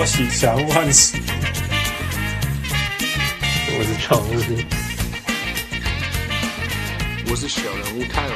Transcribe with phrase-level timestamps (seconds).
[0.00, 1.18] 波喜小人物汉斯，
[3.68, 4.56] 我是小人物，
[7.28, 8.32] 我是小人物泰尔。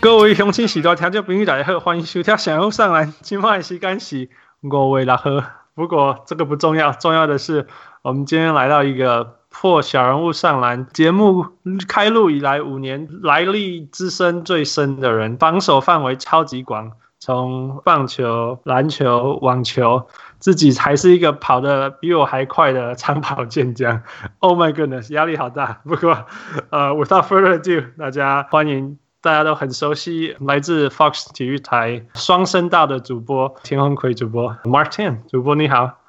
[0.00, 3.14] 各位乡亲、时代听众朋友，大家好，欢迎收听小人物上篮。
[3.22, 4.28] 今晚时间是
[4.60, 5.30] 五月六号，
[5.76, 7.68] 不过这个不重要，重要的是
[8.02, 9.38] 我们今天来到一个。
[9.56, 11.46] 破小人物上篮节目
[11.86, 16.90] 开录以来五年，来历资深最深的人，防守范围超级广，
[17.20, 20.08] 从棒球、篮球、网球，
[20.40, 24.02] 自己还是一个跑得比我还快的长跑健将。
[24.40, 25.80] Oh my goodness，压力好大。
[25.84, 26.26] 不过，
[26.70, 36.03] 呃，without further ado，大家欢迎大家都很熟悉，来自 Fox 体育台双声道的主播田鸿奎主播，Martin 主播你好。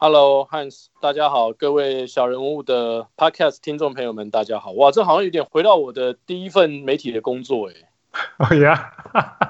[0.00, 4.70] Hello，Hans，大家好，各位小人物的 Podcast 听众朋友们，大家好。
[4.70, 7.74] 哇，这好像有点回到我的第一份媒体的工作，哎。
[8.38, 8.92] 哦呀，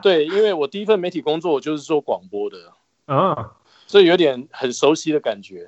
[0.00, 2.56] 对，因为我第一份媒体工作我就是做广播的，
[3.08, 3.46] 嗯、 oh.，
[3.86, 5.66] 所以有点很熟悉的感觉。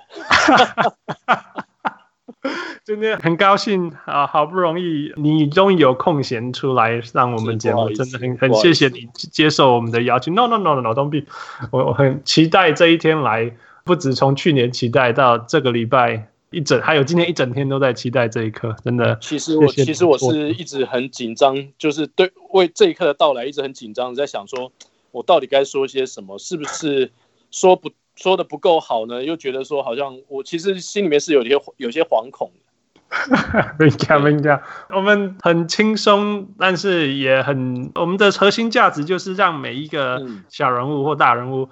[2.82, 10.34] 今天很高兴啊，好不容易你终于有空闲出来上我们节目，真的很很谢谢你接受我们的邀请。
[10.34, 11.26] No no no no，don't be，
[11.70, 13.54] 我我很期待这一天来。
[13.84, 19.16] 不止从去年期待到这个礼拜一整，还有今天一整天都在期待这一刻，真的。
[19.20, 24.72] 其实我其实我是一直很紧张，就是对为这一刻的到来一直很紧张，在想说
[25.12, 27.10] 我到底该说些什么，是不是
[27.50, 29.22] 说不说的不够好呢？
[29.22, 32.60] 又觉得说好像我其实心里面是有些有些惶恐的。
[33.78, 41.68] 没讲没讲，我们很轻松，但是也很我们的核心价值就是让每一个小人物或大人物。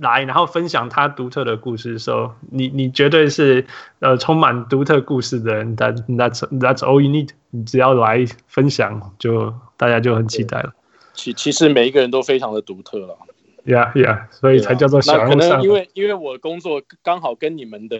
[0.00, 3.64] 来，然后分享他独特的故事的时候，你你绝对是
[4.00, 5.76] 呃充满独特故事的人。
[5.76, 7.30] That that's that's all you need。
[7.50, 10.74] 你只要来分享，就大家就很期待了。
[11.14, 13.16] 其其实每一个人都非常的独特了。
[13.64, 15.16] Yeah yeah，所以才叫做小。
[15.16, 17.98] 那可能因为因为我的工作刚好跟你们的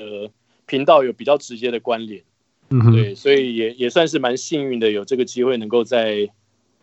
[0.66, 2.22] 频道有比较直接的关联，
[2.70, 6.28] 嗯哼，对，所以也也算是蛮幸运的，有这个机会能够在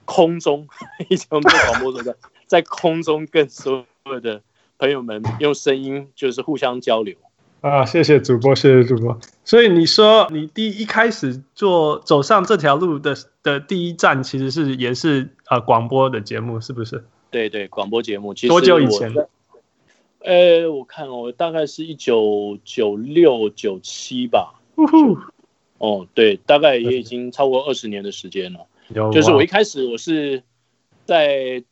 [0.05, 0.67] 空中，
[1.09, 2.15] 以前我们做广播
[2.47, 4.41] 在空中跟所有的。
[4.83, 7.15] 朋友们用声音就是互相交流
[7.61, 7.85] 啊！
[7.85, 9.17] 谢谢主播，谢谢主播。
[9.45, 17.01] 所以你说你第一开始做走上这条路的的第一站，其实是也是呃广播的节目，是不是？
[17.31, 18.33] 对对，广播节目。
[18.33, 19.09] 其实多久以前？
[20.19, 24.53] 呃，我看我大概是一九九六九七吧。
[25.77, 28.59] 哦，对，大概也已经超过二十年的时间了。
[29.13, 30.43] 就是我一开始我是
[31.05, 31.63] 在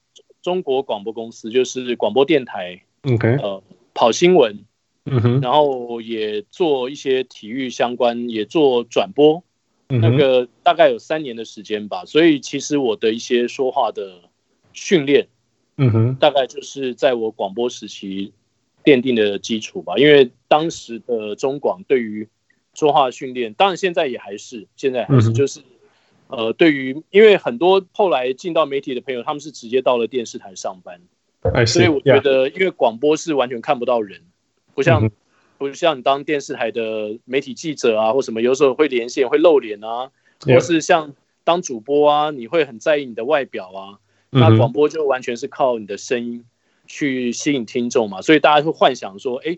[0.41, 2.81] 中国广播公司，就是广播电台。
[3.03, 3.63] OK，呃，
[3.95, 4.63] 跑新闻，
[5.05, 9.43] 嗯哼，然后也做一些体育相关，也做转播，
[9.89, 12.05] 嗯，那个大概有三年的时间吧。
[12.05, 14.21] 所以其实我的一些说话的
[14.71, 15.27] 训练，
[15.77, 18.33] 嗯哼，大概就是在我广播时期
[18.83, 19.97] 奠定的基础吧。
[19.97, 22.29] 因为当时的中广对于
[22.75, 25.61] 说话训练，当然现在也还是，现在还是就是，
[26.29, 31.01] 嗯，呃，对于因为很多后来进到媒体的朋友，他们是直接到了电视台上班。
[31.65, 34.21] 所以我觉得，因为广播是完全看不到人，
[34.75, 35.09] 不像
[35.57, 41.13] 不像你当电视台的媒体记者啊，或什么，有时候会连线会露脸啊，或是像
[41.43, 43.99] 当主播啊，你会很在意你的外表啊。
[44.29, 46.45] 那广播就完全是靠你的声音
[46.87, 49.57] 去吸引听众嘛，所以大家会幻想说，哎，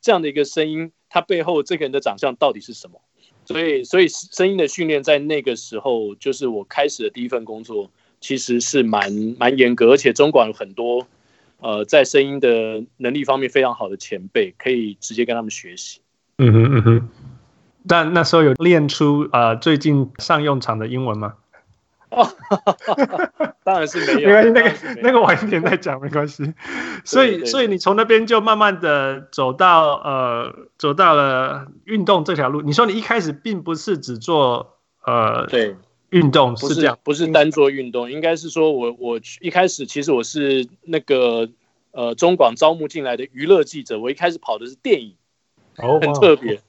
[0.00, 3.00] 这样的一个声音，它背后这个人的长相到底是什么？
[3.44, 11.06] 所以，所以声音的训练在那个时候，就是我开始的第一份工作，其实是蛮蛮严格，而且中广有很多。
[11.58, 16.00] 呃，在声音的能力方面非常好的前辈，可以直接跟他们学习。
[16.38, 17.08] 嗯哼嗯哼。
[17.88, 21.34] 但那时候有练出呃最近上用场的英文吗？
[22.10, 22.28] 哦，
[23.64, 24.28] 当然是没有。
[24.28, 26.52] 没关系，那个那个晚一点再讲没关系。
[27.04, 32.60] 所以所以你从那边就慢慢的走到呃走到了运动这条路。
[32.62, 35.76] 你说你一开始并不是只做呃对。
[36.10, 41.48] 运动是这样，不是单做运动，应该是说我我一开始其实我是那个
[41.90, 45.16] 呃中广招募进来的娱乐记者，我一开始跑的是电影，
[46.00, 46.60] 很特别，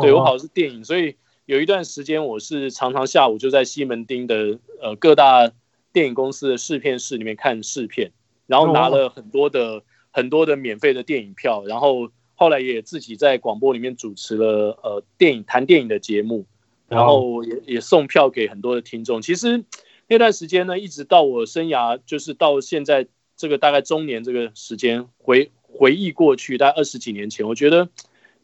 [0.00, 1.16] 对我跑的是电影，所以
[1.46, 5.50] 有一段时间我是常常下午就在西门町的呃各大
[5.92, 8.12] 电影公司的试片室里面看试片，
[8.46, 16.44] 然后拿了很多的很多的免费的电影票，然后后来也自己在广播里面主持了呃电影谈电影的节目。
[16.88, 19.22] 然后也也送票给很多的听众。
[19.22, 19.64] 其实
[20.08, 27.88] 那段时间呢，一直到我生涯就是到现在这个大概中年这个时间，回回忆过去，大概二十几年前，我觉得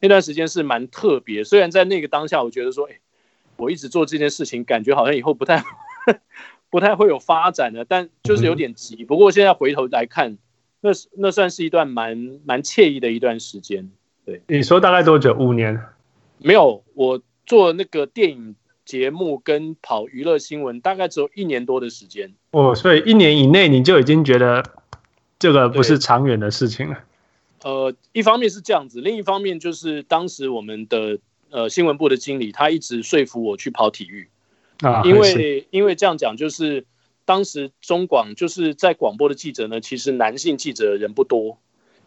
[0.01, 1.45] 那段时间是蛮特别。
[1.45, 2.99] 虽然在那个当下，我觉得说，哎，
[3.57, 5.63] 我一直做这件事情，感觉好像以后不太
[6.71, 9.05] 不太会有发展的，但就是有点急。
[9.05, 10.39] 不过现在回头来看，
[10.81, 13.91] 那那算是一段蛮蛮惬意的一段时间。
[14.25, 15.35] 对，你说大概多久？
[15.35, 15.79] 五年？
[16.39, 18.55] 没有，我做那个电影
[18.85, 22.33] 节目跟跑娱乐新闻，大概只有一年多的时间。
[22.53, 24.63] 哦，所以一年以内你就已经觉得
[25.37, 26.99] 这个不是长远的事情了。
[27.65, 31.19] 呃，一方面是这样子，另一方面就是当时我们的
[31.51, 34.29] 呃新闻部的经理，他一直说服我去跑体育。
[34.83, 36.85] 啊，因为因为这样讲，就是
[37.25, 41.59] 当时中广就是在广播的记者呢，其实男性记者人不多，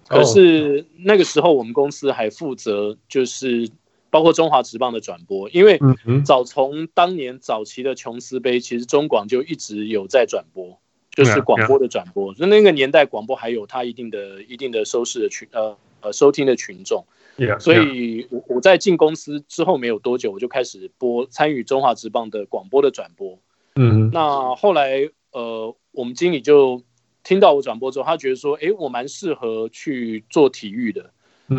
[0.07, 3.69] 可是那个时候我们公司还负责就是
[4.13, 5.79] 包括中华职棒的转播，因为
[6.23, 10.79] 早从当年早期的琼斯杯，其实中广就一直有在转播，
[11.09, 17.03] 就是广播的转播，就那个年代广播还有它一定的一定的收视的群呃呃收听的群众。
[17.37, 17.59] Yeah.
[17.59, 23.39] 所以，我我在进公司之后没有多久，我就开始播参与中华职棒的广播的转播。
[23.73, 26.83] 嗯，那后来，呃，我们经理就
[27.23, 31.12] 听到我转播之后，他觉得说，哎，我蛮适合去做体育的，嗯，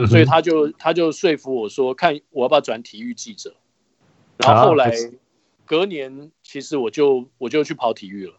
[0.08, 3.54] 所以他就他就说服我说，看我要不要转体育记者。
[4.38, 4.92] 然后后来
[5.64, 8.34] 隔年，其实我就我就去跑体育了。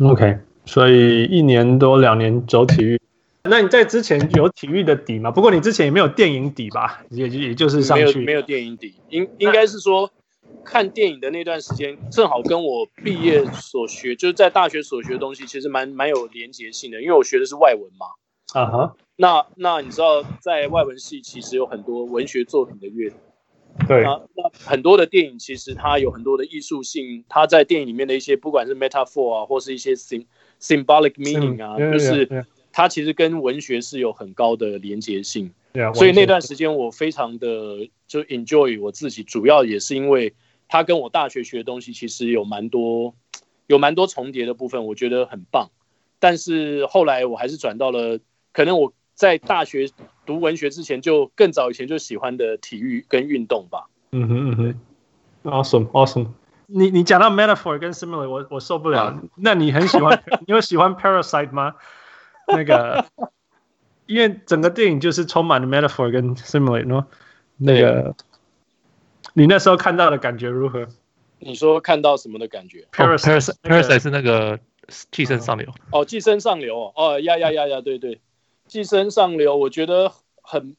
[0.00, 3.00] OK，所以一年多两年走体育。
[3.44, 5.30] 那你在之前有体育的底吗？
[5.30, 7.04] 不过你之前也没有电影底吧？
[7.10, 10.10] 也也就是上去没有没有电影底，应应该是说
[10.64, 18.06] 看电影的那段时间，正好跟我毕业所学，就是在大学所学的东西，其实蛮蛮有连结性的，因为我学的是外文嘛。
[18.54, 18.96] 啊哈。
[19.16, 23.16] 那那你知道，在外文系其实有很多文学作品的阅读。
[23.86, 24.02] 对。
[24.02, 30.24] 那那很多的电影其实它有很多的艺术性，它在电影里面的一些不管是 metaphor 啊，或是一些 sym
[30.60, 32.46] symbolic meaning 啊，就是。
[32.76, 40.34] 它其实跟文学是有很高的连结性，yeah, 所以那段时间我非常的就 enjoy 我自己，主要也是因为
[40.66, 43.14] 它跟我大学学的东西其实有蛮多
[43.68, 45.70] 有蛮多重叠的部分，我觉得很棒。
[46.18, 48.18] 但是后来我还是转到了
[48.54, 49.90] 可能我在大学
[50.24, 53.88] 读文学之前就更早以前就喜欢的体育跟运动吧。
[54.12, 56.28] 嗯哼嗯哼，awesome awesome。
[56.66, 59.02] 你你讲到 metaphor 跟 simile，我我受不了。
[59.02, 61.74] 啊、那你很喜欢， 你有喜欢 Parasite 吗？
[62.46, 63.04] 那个，
[64.06, 67.04] 因为整个电影就是充满了 metaphor 跟 simile 喏。
[67.56, 68.14] 那个，
[69.34, 70.86] 你那时候看到的感觉如何？
[71.40, 74.58] 你说看到什么的感觉？Parasite，Parasite 是那个
[75.10, 75.68] 寄生上流。
[75.90, 76.92] 哦，寄生上流。
[76.96, 78.20] 哦，呀呀呀呀，对对，
[78.66, 80.12] 寄生上流，我觉得
[80.42, 80.76] 很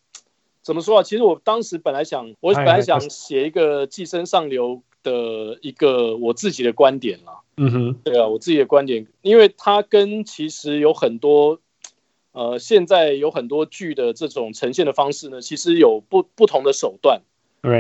[0.62, 1.04] 怎么说啊？
[1.04, 7.40] 其实我当时本来想，我本来想写一个寄生上流的一个我自己的观点啦。
[7.58, 11.60] 嗯哼，对啊，我自己的观点，因为它跟其实有很多，
[12.34, 17.22] 呃，现在有很多剧的这种呈现的方式呢，其实有不不同的手段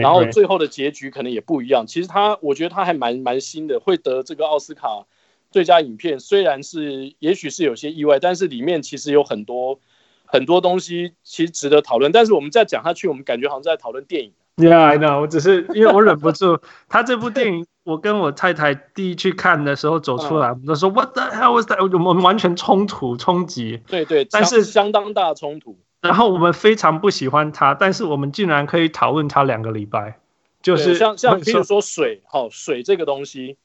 [0.02, 1.86] 然后最后的结局可能也不一样。
[1.88, 5.06] 其实它，我觉得它还蛮蛮新的，会得这个奥斯卡
[5.52, 9.80] 最佳影片，虽然是也许是有些意外，但是里面其实有很多
[10.26, 12.12] 很多东西其实值得讨论。
[12.12, 14.34] 但是我们再讲下去，我们感觉好像在讨论电影。
[14.58, 17.66] Yeah, I know，我只是因为我忍不住，他这部电影。
[17.86, 21.78] 我跟我太太第一去看的时候走出来，我们都说 What the hell was that？
[21.84, 25.78] 我们完全冲突冲击，对对，但是相当大的冲突。
[26.02, 30.18] 然后我们非常不喜欢他，但是我们竟然可以讨论他两个礼拜，
[30.66, 33.58] 就是像像比如说水，好水这个东西，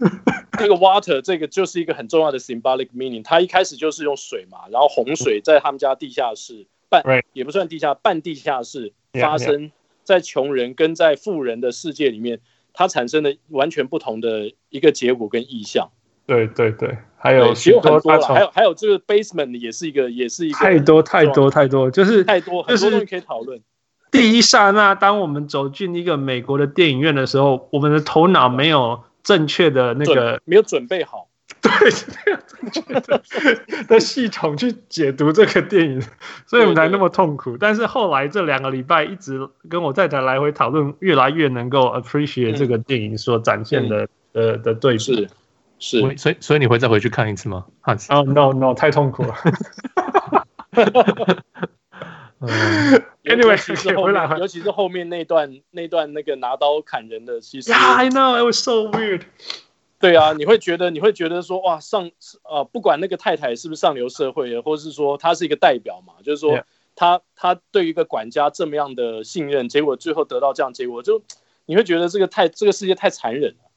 [0.58, 3.24] 这个 water 这个就是一个很重要的 symbolic meaning。
[3.24, 9.72] 它一开始就是用水嘛，然后洪水在他们家地下室半也不算地下半地下室发生
[10.04, 12.40] 在穷人跟在富人的世界里面。
[12.74, 15.90] 它产生的完全不同的一个结果跟意象，
[16.24, 23.60] 对对对，还有其实很多了，还有还有这个 basement 也是一个也是一个太多太多太多，就是太多很多东西可以讨论。
[24.12, 31.26] 第一刹那，当我们走进一个美国的电影院的时候，我们的头脑没有正确的那个没有准备好。
[31.62, 31.70] 对，
[32.24, 33.22] 没有正确的
[33.88, 36.02] 的系统去解读这个电影，
[36.46, 37.56] 所以我们才那么痛苦。
[37.56, 44.98] 但是后来这两个礼拜一直跟我太太来回讨论，越来越能够 appreciate 这个电影所展现的呃的对比。
[44.98, 45.28] 是
[45.78, 47.64] 是，所以所以你会再回去看一次吗？
[47.84, 49.34] 哦、oh, no no，太痛苦了。
[52.40, 59.22] 嗯，Anyway，其实后面尤其是后面那段那段那个拿刀砍人的，其实 Yeah, I know it was so weird。
[59.98, 62.08] 对啊，你会觉得你会觉得说哇上
[62.42, 66.60] 啊、呃，不管那个太太是不是上流社会的，或者是说她是一个代表嘛，就是说
[66.96, 71.22] 他他对于一个管家这么样的信任，结果最后得到这样结果，就
[71.66, 73.70] 你会觉得这个太这个世界太残忍了。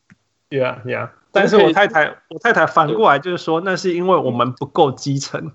[0.49, 1.09] Yeah, yeah。
[1.31, 5.51] 但是我太太我太太反过来就是说，那是因为我们不够基层，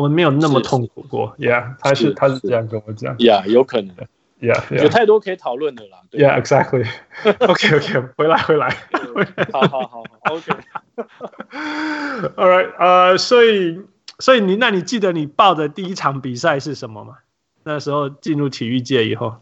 [0.00, 1.36] 我们没有那么痛苦过。
[1.36, 3.14] Yeah，他是他是这样跟我讲。
[3.18, 4.08] Yeah，有可能的。
[4.40, 6.00] ，Yeah，有太多可以讨论的啦。
[6.10, 6.88] Yeah，exactly。
[7.46, 8.74] OK，OK，回来，回来。
[9.52, 10.52] 好好好，OK。
[12.34, 13.82] All right，呃，所以，
[14.20, 17.18] 所以你，那你记得你报的第一场比赛是什么吗？
[17.64, 19.36] 那时候进入体育界以后，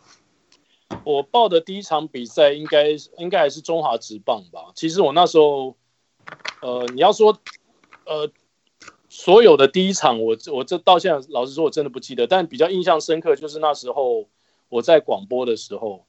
[1.04, 2.88] 我报的第一场比赛应该
[3.18, 4.72] 应该还是中华职棒吧。
[4.74, 5.76] 其实我那时候，
[6.62, 7.38] 呃，你要说，
[8.06, 8.28] 呃。
[9.18, 12.28] 所有的第一场，我我这到现在老实说，我真的不记得。
[12.28, 14.28] 但比较印象深刻就是那时候
[14.68, 16.04] 我在广播的时候，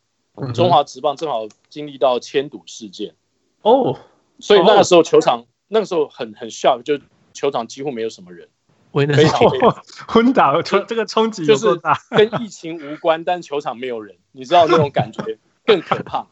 [0.54, 3.16] 中华职棒正好经历到迁赌事件。
[3.64, 3.98] 哦，
[4.38, 7.00] 所以那个时候球场那个时候很很 shock，就
[7.34, 8.48] 球场几乎没有什么人，
[8.94, 9.40] 非常
[10.08, 11.66] 昏倒，这个冲击就是
[12.12, 16.28] 跟疫情无关，但球场没有人，你知道那种感觉 更可怕，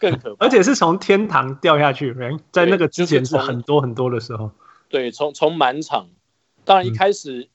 [0.00, 2.16] 更可怕，而且是从天堂掉下去，
[2.52, 4.50] 在那个之前是很多很多的时候。
[4.88, 6.08] 对，从从满场，
[6.64, 7.48] 当然一开始，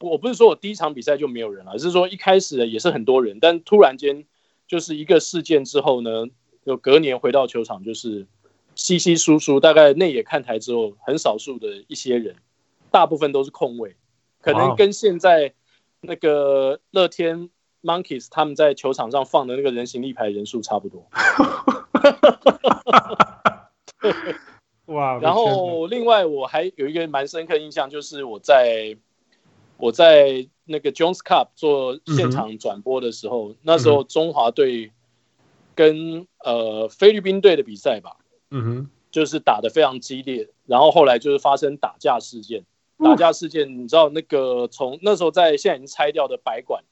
[0.00, 4.24] 嗯、我不是说我第一场比赛就没有人了，而是说一开始也是很多人，但突然间
[4.66, 6.26] 就是一个事件之后呢，
[6.64, 8.26] 就隔年回到球场就是
[8.74, 12.36] 稀稀疏疏，大概内野看台之后很少数的一些人，
[12.90, 13.96] 大部分都是空位，
[14.40, 15.52] 可能跟现在
[16.00, 17.50] 那个乐天
[17.82, 21.08] Monkeys 他们在球场上放的那个人形立牌人数差不多。
[24.88, 25.18] 哇！
[25.18, 28.96] 然后另外我还有一个蛮深刻印象，就是我在
[29.76, 34.90] 我在那个 Jones Cup 做现场转播的时候，嗯、那时候中华队
[35.74, 38.16] 跟呃菲律宾队的比赛吧，
[38.50, 42.64] 嗯哼，就是打得非常激烈，然后后来就是发生打架事件，
[42.96, 46.82] 打架事件，你知道那个从那时候在现在已经拆掉的白馆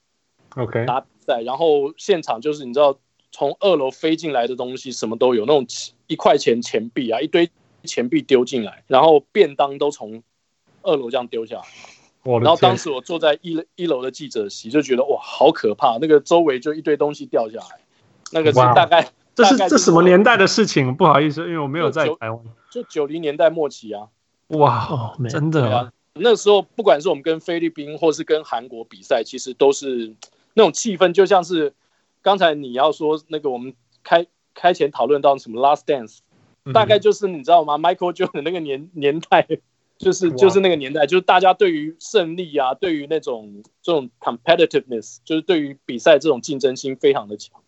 [0.57, 2.99] ，OK 打比赛，然后现场就是你知道
[3.33, 5.67] 从二楼飞进来的东西什么都有，那种
[6.07, 7.51] 一块钱钱币啊一堆。
[7.87, 10.23] 钱币丢进来，然后便当都从
[10.83, 11.63] 二楼这样丢下来，
[12.41, 15.99] 然后当时我坐在一一楼的记者席，就觉得哇，好可怕！
[16.01, 17.81] 那个周围就一堆东西掉下来，
[18.33, 20.95] 那个是 大概这是这什么年代的事情？
[20.95, 22.41] 不好意思，因为我没有在台湾，
[22.71, 24.09] 就九零年代末期啊。
[24.49, 25.93] 哇，真的啊！
[26.15, 30.15] 那时候不管是我们跟菲律宾或是跟韩国比赛，其实都是
[30.55, 31.75] 那种气氛，就像是
[32.23, 36.19] 刚才你要说那个我们开开前讨论到什么 Last Dance。
[36.73, 39.47] 大概就是你知道吗？Michael Jordan 那个年年代，
[39.99, 47.61] 就是就是那个年代，就是大家对于胜利啊，对于那种这种 competitiveness，就是对于比赛这种竞争心非常的强。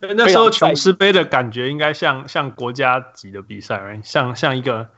[0.00, 4.88] 那时候琼斯杯的感觉应该像像国家级的比赛，像像一个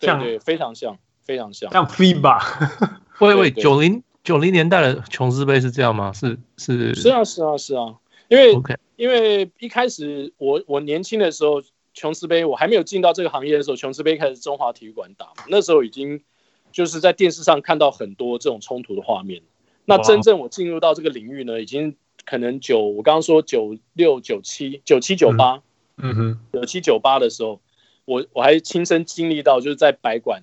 [0.00, 2.40] 像对对，非常像非常像像 FIBA。
[3.20, 6.12] 喂喂，九零九零年代的琼斯杯是这样吗？
[6.12, 7.94] 是是是啊是啊是啊，
[8.28, 8.76] 因为 Okay.
[8.96, 11.62] 因为一开始我我年轻的时候。
[11.96, 16.22] 琼斯杯，我还没有进到这个行业的时候，琼斯杯开始中华体育馆打嘛，那时候已经
[16.70, 19.42] 就是在电视上看到很多这种冲突的画面。
[19.86, 25.62] 那真正我进入到这个领域呢，已经可能九，我刚刚说九六、九七、九七、九八，
[25.96, 27.60] 嗯哼，九七、九八的时候，
[28.04, 30.42] 我我还亲身经历到，就是在白馆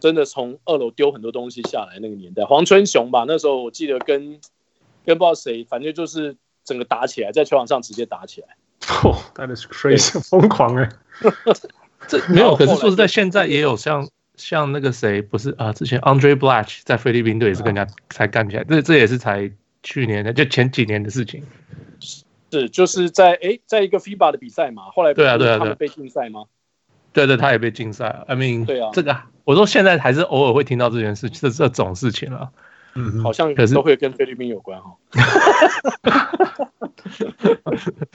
[0.00, 2.44] 真的从二楼丢很多东西下来那个年代。
[2.44, 4.38] 黄春雄吧，那时候我记得跟
[5.06, 8.48] 跟不知道谁，反正就是整个打起来，在球场上直接打起来。
[9.02, 10.88] 哦， That is crazy，疯狂哎！
[12.08, 15.72] 这没有，可是说实在，现在也有像像那个谁，不是啊？
[15.72, 19.50] 之前 Andre Blatche 在菲律宾队也是跟人家才干起来，这这也是才
[19.82, 21.44] 去年的，就前几年的事情。
[22.50, 26.44] 是，就是在哎，在一个 FIBA 的比赛嘛，后来对啊对啊，他们被禁赛吗？
[27.12, 28.24] 对对，他也被禁赛。
[28.26, 32.50] I mean，对啊，这个我说现在还是偶尔会听到这件事，这这种事情了。
[32.94, 34.96] 嗯，好像可是都会跟菲律宾有关哦。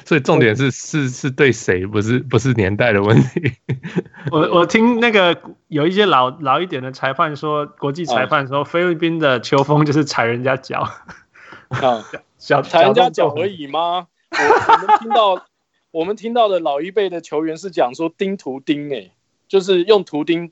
[0.05, 3.53] 所以重点是是是对谁，不是不是年代的问题。
[4.32, 10.82] 我我听那个有一些老老一点的裁判说，国际裁判说菲律宾的球风就是踩人家脚。
[11.70, 12.05] 啊，
[12.38, 14.08] 脚踩人家脚而已吗？
[14.32, 14.38] 我
[14.74, 15.46] 我们听到
[15.91, 19.12] 我们听到的老一辈的球员是讲说钉图钉，哎，
[19.48, 20.51] 就是用图钉。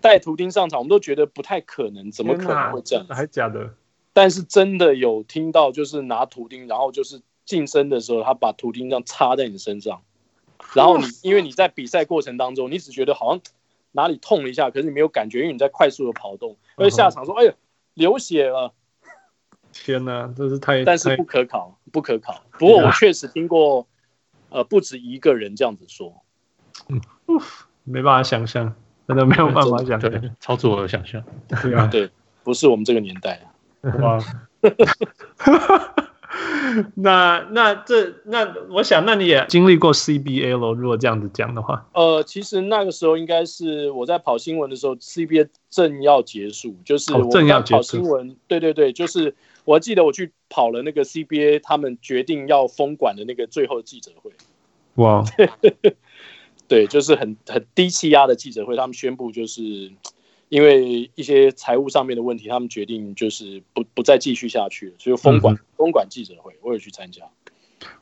[0.00, 3.06] 带图钉上场，我们都觉得不太可能，怎么可能会这样？
[3.08, 3.74] 还假的？
[4.12, 10.02] 但是真的有听到，就是拿图钉，然后就是近身的时候，他把图钉这样插在你身上，
[10.74, 13.40] 然后你因为你在比赛过程当中，你只觉得好像
[13.92, 17.54] 哪里痛了一下，可是你没有感觉，因为你在快速的跑动，而下场说：“哎呀，
[17.94, 18.72] 流血了！”
[19.72, 20.82] 天哪，这是太……
[20.82, 22.42] 但是不可考，不可考。
[22.58, 23.86] 不过我确实听过，
[24.48, 26.22] 呃，不止一个人这样子说。
[26.88, 27.00] 嗯，
[27.84, 28.74] 没办法想象。
[29.10, 31.20] 真的没有办法讲，对，超出我的想象。
[31.48, 32.08] 对啊， 对，
[32.44, 33.40] 不是我们这个年代
[33.82, 33.92] 啊。
[34.00, 34.20] 哇，
[36.94, 40.72] 那那这那我想，那你也经历过 CBA 咯？
[40.74, 48.36] 如果这样子讲的话，呃，其实那个时候应该是我在跑新闻的时候，CBA 正要结束，就是我在跑新闻。
[48.46, 54.30] 对对对，就是我还记得我去跑了那个 CBA，他们决定要封馆的那个最后记者会。
[54.94, 55.24] 哇，
[56.70, 59.90] 对，就是很很低气压的记者会，他们宣布就是。
[60.50, 67.22] 因为一些财务上面的问题，他们决定就是不不再继续下去了，所以封馆封管记者会，我也去参加。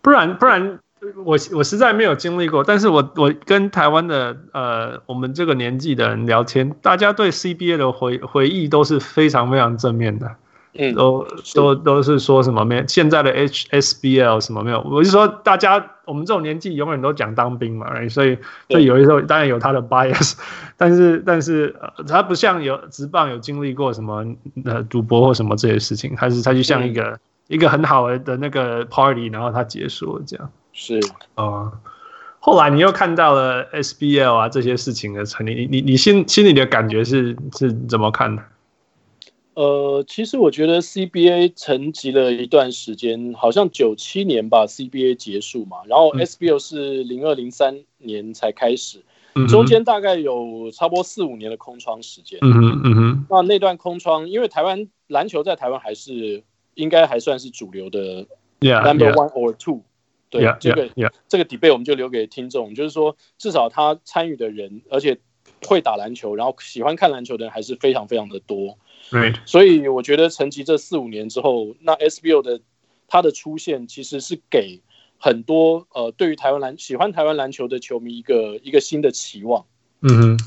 [0.01, 0.81] 不然不然，
[1.27, 2.65] 我我实在没有经历过。
[2.65, 10.35] 但是我我跟台湾的呃，我们这个年纪的人聊天，大家对 CBA 的回回忆都是非常非常正面的。
[10.75, 20.35] 嗯，都都都是说什么没有现在的 HSBL 什么没有，我是说大家我们这种年纪永远都讲当兵嘛，所以所以有的时候当然有他的 bias，
[20.77, 24.25] 但是但是呃，他不像有职棒有经历过什么
[24.65, 30.51] 呃赌博或什么这些事情，他是他就像一个、嗯、一个很好的那个 party，然后他结束了这样。
[30.73, 31.01] 是。
[31.35, 31.73] 啊、呃，
[32.39, 38.43] 后来你又看到了 SBL 啊这些事情的成立，你你你心心里的感觉是是怎么看的？
[39.59, 49.03] 呃，其实我觉得 CBA 沉寂了一段时间，好像九七年吧，CBA 结束嘛，然后 SBL 是零二零三年才开始，
[49.35, 52.39] 嗯、中间大概有差不多四五年的空窗时间。
[52.41, 53.27] 嗯哼，嗯哼。
[53.29, 58.29] 那那段空窗，因为台湾篮球在台湾还是应该还算是主流的
[58.61, 59.83] ，number one or two。
[60.31, 61.13] 对，yeah, 这个 yeah, yeah.
[61.27, 65.19] 这个 debate 我们就留给听众，就是说至少他参与的人，而且
[65.67, 68.79] 会打篮球，然后喜欢看篮球的人还是非常非常的多。
[69.11, 72.61] 对，所以我觉得沉寂这四五年之后，那 SBL 的
[73.07, 74.81] 它的出现其实是给
[75.19, 79.65] 很多呃对于台湾篮喜欢台湾篮球的球迷一个一个新的期望。
[80.01, 80.39] 嗯哼，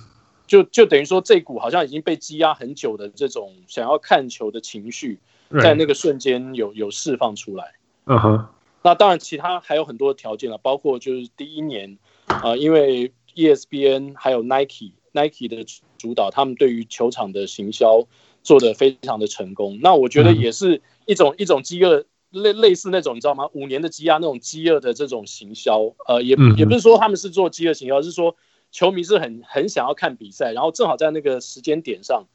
[0.47, 5.19] 就就等于说这股好像已经被积压很久的这种想要看球的情绪，
[5.61, 7.73] 在那个瞬间有有释放出来。
[8.05, 8.47] 嗯哼，
[8.83, 15.65] 那当然其他还有很多条件了，包括就是第一年啊、呃，因为 ESPN 还有 Nike Nike 的
[15.97, 18.07] 主导，他们对于球场的行销。
[18.43, 23.47] 做得非常的成功，那我觉得也是一种、嗯、一种饥饿，类类似那种你知道吗？
[23.53, 28.35] 五年的积压那种饥饿的这种行销，呃，也、嗯、也不是说他们是做饥饿行销，而是说
[28.71, 32.25] 球迷是很很想要看比赛，然后正好在那个时间点上，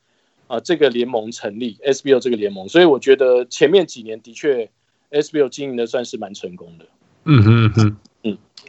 [0.47, 4.71] 啊、呃，这个联盟成立 SBL 这个联盟，所以我觉得前面几年的确
[5.11, 6.87] SBL 经营的算是蛮成功的。
[7.25, 7.97] 嗯哼嗯哼。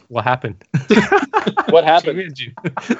[0.08, 0.56] What happened?
[1.68, 2.02] What happened?
[2.02, 2.54] 前面举，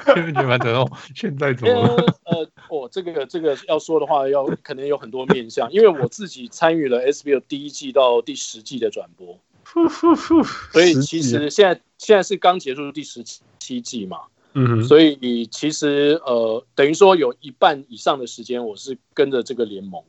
[0.05, 0.97] 前面举蛮成功。
[1.15, 2.17] 现在怎么了？
[2.25, 9.39] 呃，我、哦、这个这个要说的话，要可能有很多面向，因为我自己参与了 SBL 第一季到第十季的转播，
[10.71, 13.23] 所以其实现在现在是刚结束第十
[13.57, 14.19] 七季嘛，
[14.53, 20.03] 嗯，所以其实呃，等于说有一半以上的时间我是跟着这个联盟，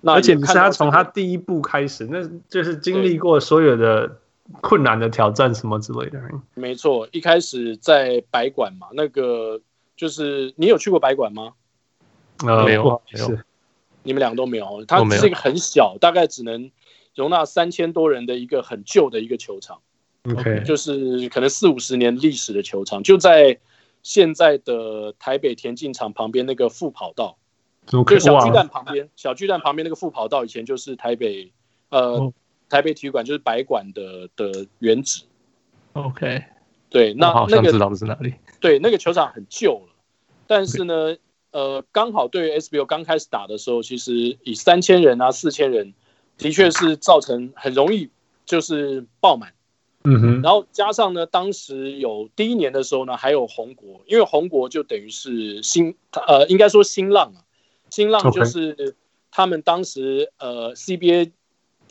[0.00, 4.18] 那而且你是他从他第一步开始，那就是经历过所有的。
[4.60, 6.20] 困难的挑战什么之类的，
[6.52, 7.08] 没错。
[7.12, 9.60] 一开始在白馆嘛，那个
[9.96, 11.54] 就是你有去过白馆吗？
[12.46, 13.42] 呃，没有，是
[14.02, 14.84] 你们两个都没有。
[14.86, 16.70] 它是一个很小，大概只能
[17.14, 19.80] 容纳三千多人的一个很旧的一个球场。
[20.30, 23.58] OK，就是可能四五十年历史的球场，就在
[24.02, 27.38] 现在的台北田径场旁边那个副跑道
[27.86, 31.50] ，okay, 就小巨蛋旁边，小巨蛋旁边那个副跑道以前就是台北
[31.88, 32.18] 呃。
[32.18, 32.34] 哦
[32.68, 35.24] 台北体育馆就是白馆的的原址。
[35.92, 36.42] OK，
[36.90, 38.34] 对，那好像知道的是哪里？
[38.58, 39.92] 对，那个球场很旧了，
[40.48, 41.16] 但是呢，
[41.52, 45.94] 呃，刚好对于 SBL 刚开始打的时候，其实以三千人啊、四千人，
[46.36, 48.10] 的确是造成很容易
[48.44, 49.52] 就是爆满。
[50.02, 50.42] 嗯哼。
[50.42, 55.94] 然后加上呢，当时有第一年的时候呢，还有红国，因为红国就等于是新，
[56.26, 57.46] 呃，应该说新浪啊，
[57.88, 58.96] 新浪就是
[59.30, 61.30] 他们当时呃 CBA。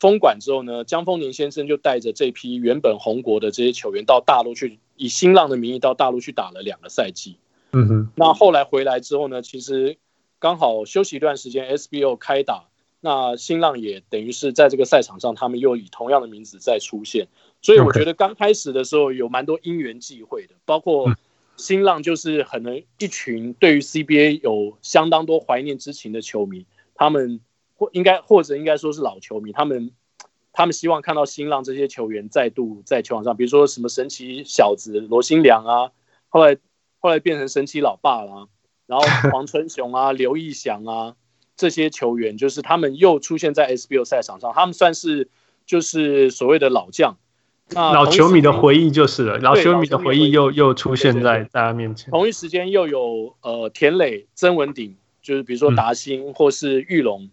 [0.04, 7.38] 封馆之后呢，江丰年先生就带着这批原本红国的这些球员到大陆去，以新浪的名义到大陆去打了两个赛季。
[7.72, 8.08] 嗯哼。
[8.14, 9.96] 那后来回来之后呢，其实
[10.38, 12.64] 刚好休息一段时间，SBO 开打，
[13.00, 17.28] 那新浪也等于是在这个赛场上，他们又以同样的名字再出现。
[17.62, 21.14] 所以我觉得刚开始的时候有蛮多因缘际会的，包括
[21.56, 27.40] 新浪就是可能一群对于 CBA 有相当多怀念之情的球迷，他们。
[27.76, 29.90] 或应该或者应该说是老球迷，他们
[30.52, 35.90] 他们希望看到新浪这些球员再度在球场上，比如说什么神奇小子罗新良啊，
[36.28, 36.56] 后来
[37.00, 38.46] 后来变成神奇老爸啦，
[38.86, 41.16] 然后 黄春雄啊、刘义祥啊
[41.56, 45.28] 这些球员，就是他们又出现在 SBL 赛场上，他们算是
[45.66, 47.16] 就是所谓的老将。
[47.70, 52.10] 那老球迷的回忆就是了，老球迷的回忆又又出现在大家面前。
[52.10, 57.30] 同一时间又有呃田磊、曾文鼎，就是比如说达兴或是玉龙。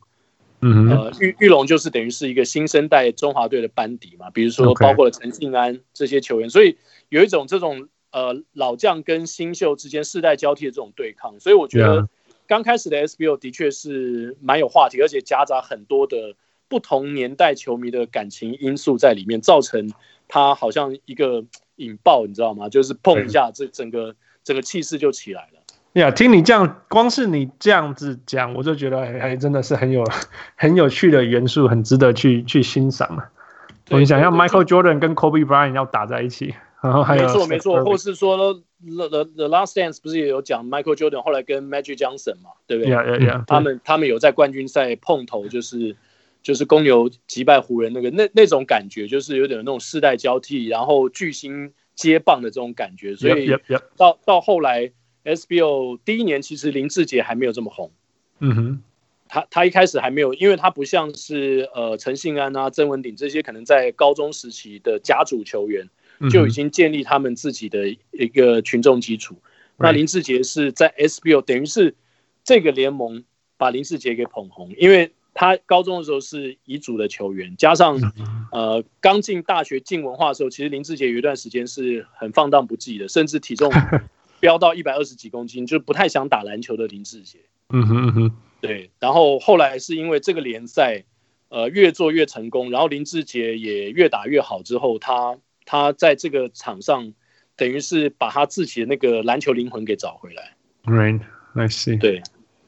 [0.61, 6.77] 嗯呃，玉玉龙就是等于是一个新生代中华队的班底嘛，比如说包括了陈信安这些球员，所以
[7.09, 12.07] 有一种这种呃老将跟新秀之间世代交替的这种对抗，所以我觉得
[12.47, 16.35] 刚开始的 SBO 的确是蛮有话题，而且夹杂很多的
[16.67, 19.91] 不同年代球迷的感情因素在里面，造成
[20.27, 21.43] 他好像一个
[21.77, 22.69] 引爆，你知道吗？
[22.69, 25.60] 就是碰一下，这整个整个气势就起来了。
[25.93, 30.05] 呀，yeah, 听你这样，光是你这样子讲，我就觉得还还真的是很有
[30.55, 33.29] 很有趣的元素，很值得去去欣赏啊。
[33.89, 41.67] 我们想要 Michael Jordan 跟 Kobe Bryant 要打在一起，然后还有没错没错，或是说 The The The Last Dance 不是也有讲 Michael Jordan 后来跟
[41.69, 42.91] Magic Johnson 嘛，对不对？
[42.93, 45.97] 呀呀呀，他们他们有在冠军赛碰头，就是
[46.41, 53.53] 就是公牛击败湖人那个那那种感觉，就是有点那种世代交替，然后巨星接棒的这种感觉，所以
[53.97, 54.93] 到到后来。
[55.23, 57.91] SBO 第一年其实林志杰还没有这么红，
[58.39, 58.81] 嗯哼，
[59.27, 65.87] 他他一开始还没有，因为他不像是呃陈信安啊、曾文鼎这些可能在高中时期的甲组球员
[66.29, 69.35] 就已经建立他们自己的一个群众基础。
[69.77, 71.95] 那林志杰是在 SBO 等于是
[72.43, 73.23] 这个联盟
[73.57, 77.99] 把林志杰给捧红，因为他高中的时候是乙组的球员，加上
[78.51, 83.71] 呃刚进大学进文化的时候，其实林志杰有一段时间是很放荡不羁的，甚至体重。
[84.41, 87.39] 飙到一百二十几公斤，就不太想打篮球的林志杰。
[87.69, 88.91] 嗯哼嗯哼，对。
[88.99, 91.05] 然后后来是因为这个联赛，
[91.47, 97.13] 呃，越做越成功，然后林志杰也越打越好之后，他他在这个场上，
[97.55, 100.57] 等于是把他自己的那个篮球灵魂给找回来。
[100.83, 101.21] Right,
[101.53, 101.97] I see。
[101.99, 102.21] 对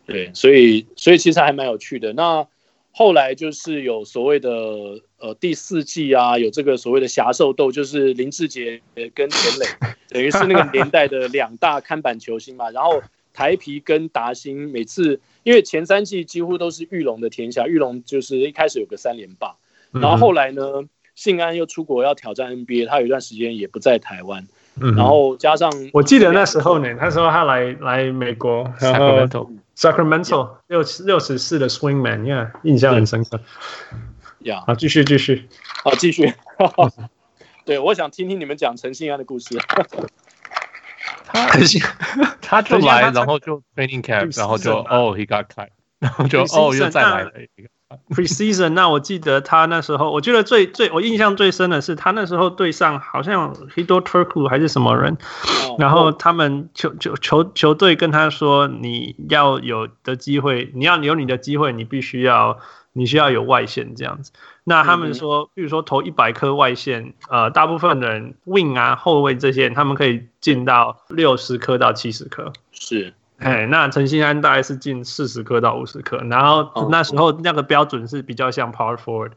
[0.05, 2.13] 对，所以所以其实还蛮有趣的。
[2.13, 2.47] 那
[2.95, 4.51] 后来就是有所谓的
[5.17, 8.79] 呃第四季啊，有这个所谓的侠兽斗，就是林志杰
[9.15, 9.65] 跟田磊，
[10.10, 12.69] 等于是那个年代的两大看板球星嘛。
[12.69, 13.01] 然后
[13.34, 19.56] 台皮跟达兴每次，因为前三季几乎都是玉龙的天下，玉龙就是一开始有个三连霸，
[19.91, 20.84] 然后后来呢，
[21.15, 24.47] 信安又出国要挑战 NBA，他有一段时间也不在台湾，
[24.95, 29.49] 然后加上我记得那时候呢，那时候他来来美国，然后。
[29.75, 33.39] Sacramento 六六十四的 Swingman，yeah，印象很深刻。
[34.39, 35.47] 呀，好，继续继续，
[35.83, 36.33] 好继续。
[37.65, 39.57] 对，我想听听你们讲陈信安的故事。
[41.25, 41.47] 他
[42.41, 47.69] 他就来，然后就 training camp，然后就哦，he got cut，然后就哦，又再来了一个。
[48.10, 55.17] Preseason，那我记得他那时候，我觉得最最我印象最深的是他那时候对上好像 Hedo Turkoglu 还是什么人，
[55.77, 62.58] 然后他们球球球球队跟他说，你要有的机会，你要有你的机会，你必须要
[62.93, 64.32] 你需要有外线这样子。
[64.65, 73.13] 那他们说，比如说投一百颗外线，呃，大部分的人 Wing 啊后卫这些人，他们可以进到六十颗到七十颗，是。
[73.43, 79.32] 哎，那陈信安大概是进四十颗到五十颗，然后那时候那个标准是比较像 power forward，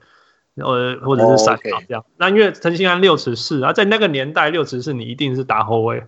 [0.55, 2.05] 呃，或者是三号这样。
[2.17, 6.05] 那因为陈信安六尺四，啊，在那个年代六尺四你一定是打后卫。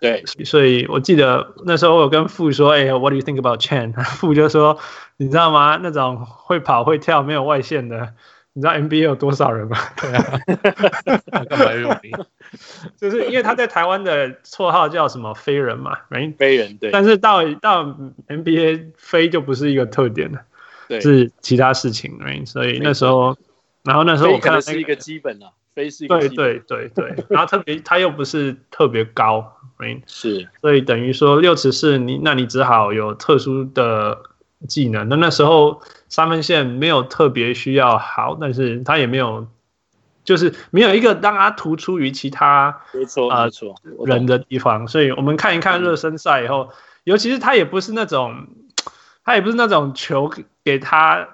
[0.00, 3.92] 对，所以我记得那时候我有跟傅说，哎，What do you think about Chen？
[4.16, 4.78] 傅就说，
[5.18, 5.78] 你知道吗？
[5.82, 8.14] 那种会跑会跳没有外线的。
[8.52, 9.76] 你知道 NBA 有多少人吗？
[9.96, 12.12] 对啊，干嘛有名？
[12.98, 15.96] 就是因为他在台湾的绰号叫什么“飞人”嘛，
[16.36, 16.90] 飞人对。
[16.90, 17.84] 但是到到
[18.26, 20.40] NBA 飞就不是一个特点了，
[20.88, 22.18] 对，是其他事情?
[22.44, 23.36] 所以那时候，
[23.84, 29.56] 然后那时候我看到是一个基本啊，飞是一个对对对对，然后特别他又不是特别高
[30.58, 34.18] 所以等于说六尺四，你那你只好有特殊的。
[34.68, 35.80] 技能，那那时候
[36.10, 39.46] 三分线没有特别需要好，但是他也没有，
[40.24, 43.30] 就是没有一个让他突出于其他没错
[44.04, 46.68] 人的地方，所以我们看一看热身赛以后，嗯、
[47.04, 48.48] 尤其是他也不是那种，
[49.24, 50.30] 他也不是那种球
[50.62, 51.28] 给他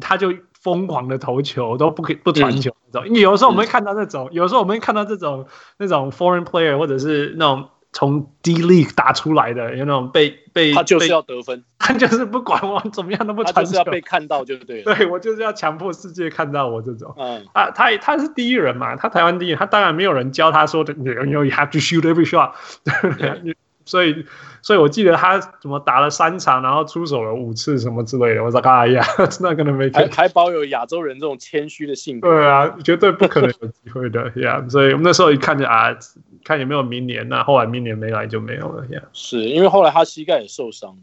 [0.00, 5.46] 他就疯狂的投球都不给不传球那种，因为有时候我们会看到那种，有时候我们会看到这种
[5.78, 7.70] 那种 foreign player 或者是那种。
[7.90, 14.94] 从 D League 打出来的，有那种被被他就是要得分， 他就是不管我怎么样都不传球，他就是要被看到就对了。
[14.94, 17.14] 对，我就是要强迫世界看到我这种。
[17.16, 22.52] 嗯，他他他是第一人嘛，他台湾第一，他当然没有人教他说的，你你 you have to shoot every shot，
[22.84, 23.54] 对
[23.88, 24.24] 所以
[24.62, 28.44] 所以我记得他怎么打了三场，然后出手了五次什么之类的。
[28.44, 29.02] 我说哎呀，
[29.40, 32.28] 那可能没还还保有亚洲人这种谦虚的性格。
[32.28, 34.60] 对啊，绝对不可能有机会的呀。
[34.62, 35.96] yeah, 所以我们那时候一看就啊。
[36.44, 38.86] 看有没有明年，那后来明年没来就没有了。
[38.86, 39.02] Yeah.
[39.12, 40.96] 是因为后来他膝盖也受伤。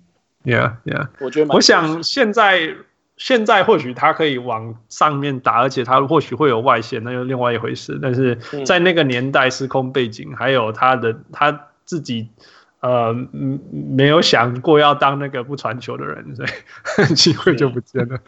[0.44, 1.10] Yeah, yeah。
[1.20, 2.74] 我觉得，我想现在
[3.18, 8.00] 现在或许他可以往上面打，而且他或许会有外线，那又另外一回事。
[8.02, 12.28] 但是在那个年代、时空背景，还有他的他自己
[12.86, 13.16] 呃，
[13.72, 18.20] 没有想过要当那个不传球的人，所以 机会就不见了。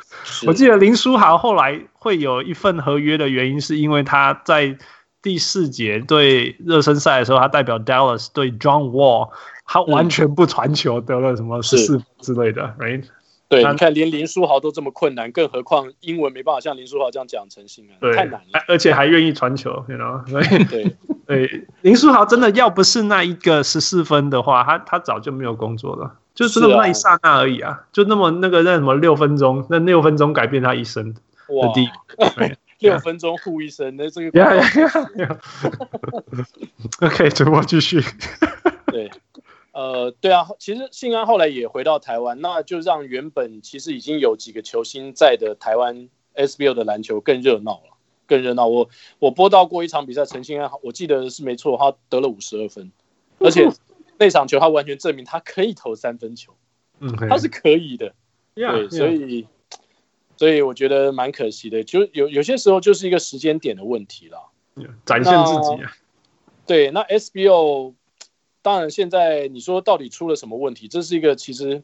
[0.48, 4.76] 我记得林书豪后来会有一份合约的原因，是因为他在
[5.22, 9.30] 第四节对热身赛的时候，他代表 Dallas 对 John Wall，
[9.68, 13.04] 他完全不传球，得了什么十四之类的，right？
[13.50, 18.64] 对，你看连林书豪都这么困难，更何况英文没办法像林书豪这样讲成信啊，太难了。
[18.68, 20.30] 而且还愿意传球，you know？
[20.30, 31.22] 所以对 对，林书豪真的要不是那一个十四分的话，他他早就没有工作了，就是那么那一刹那而已啊，就那么那个那什么六分钟，那六分钟改变他一生的
[31.74, 31.90] 第一，
[32.90, 34.40] 六分钟护一生，那这个。
[34.40, 35.38] 呀
[37.00, 38.02] ！OK，主播继续。
[38.92, 39.10] 对。
[39.78, 48.66] 呃，对啊，其实信安后来也回到台湾，那就让原本其实已经有几个球星在的台湾 SBL 的篮球更热闹了，更热闹。
[48.66, 52.92] 我我播到过一场比赛，陈信安，我记得是没错，他得了五十二分，
[53.38, 53.70] 而且
[54.18, 56.56] 那场球他完全证明他可以投三分球，
[57.00, 58.16] 嗯，他是可以的，
[58.56, 59.48] 对，yeah, 所以.
[60.38, 64.40] 所以我觉得蛮可惜的，就有有些时候就是一个时间点的问题了
[64.76, 65.92] ，yeah, 展现自己啊，
[66.66, 67.94] 对，那 SBL。
[68.68, 70.90] 当然，现在你说到底出了什么问题？
[70.90, 71.82] 这是一个其实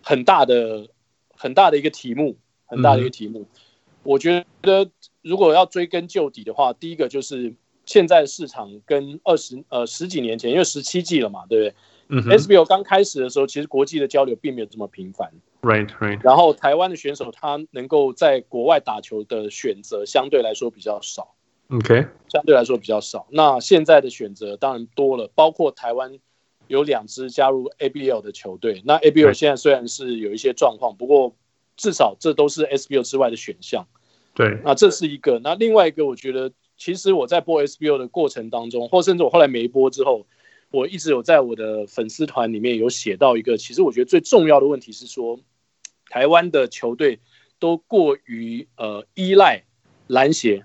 [0.00, 0.88] 很大的、
[1.36, 3.40] 很大的一个题目，很大的一个题目。
[3.40, 3.46] 嗯、
[4.04, 4.90] 我觉得，
[5.20, 11.74] 如果要追根究底的话，第一个就是现在市场跟二十呃十几年前，因为十七季了嘛，对不对？
[12.08, 15.30] 嗯，SBL 刚开始的时候，其实国际的交流并没有这么频繁。
[15.60, 16.18] Right, right。
[16.24, 21.34] 然后台湾的选手他能够在国外打球的选择相对来说比较少。
[21.70, 23.26] OK，相对来说比较少。
[23.30, 26.18] 那现在的选择当然多了，包括台湾
[26.66, 28.82] 有两支加入 ABL 的球队。
[28.86, 31.36] 那 ABL 现在虽然是有一些状况，不过
[31.76, 33.86] 至少这都是 SBL 之外的选项。
[34.34, 35.38] 对，那这是一个。
[35.44, 40.26] 那另外一个，我觉得其实我在播 SBL 的过程当中，或甚至我后来没播之后，
[40.70, 45.38] 我一直有在我的粉丝团里面有写到一个，其实我觉得最重要的问题是说，
[46.08, 47.20] 台湾的球队
[47.58, 49.64] 都过于呃依赖
[50.06, 50.64] 篮协。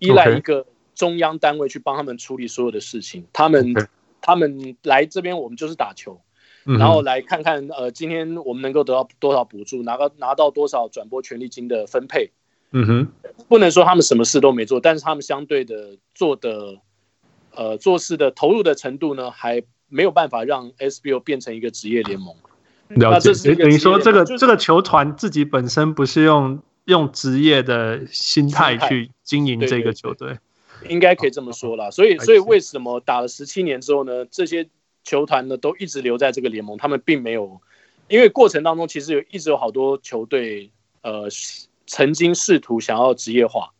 [0.00, 3.74] 依赖一个中央单位去帮他们处理所有的事情，他们
[4.20, 6.20] 他们来这边，我们就是打球，
[6.64, 12.30] 然后来看看呃，今天我们能够得到多少补助，拿到拿到多少转播权利金的分配。
[12.72, 13.08] 嗯哼，
[13.48, 16.76] 不能说他们什么事都没做，但是他们相对的做的
[17.54, 22.34] 呃做事的投入的程度呢，还没有办法让 SBO 变成一个职业联盟。
[22.88, 26.60] 了解，等于说这个这个球团自己本身不是用。
[26.86, 30.38] 用职业的心态去经营这个球队，
[30.88, 31.90] 应该可以这么说啦。
[31.90, 34.24] 所以，所以为什么打了十七年之后呢？
[34.26, 34.66] 这些
[35.04, 37.60] 球团呢都一直留在这个联盟，他们并没有，
[38.08, 40.70] 因为过程当中其实有一直有好多球队，
[41.02, 41.28] 呃，
[41.86, 43.70] 曾经试图想要职业化，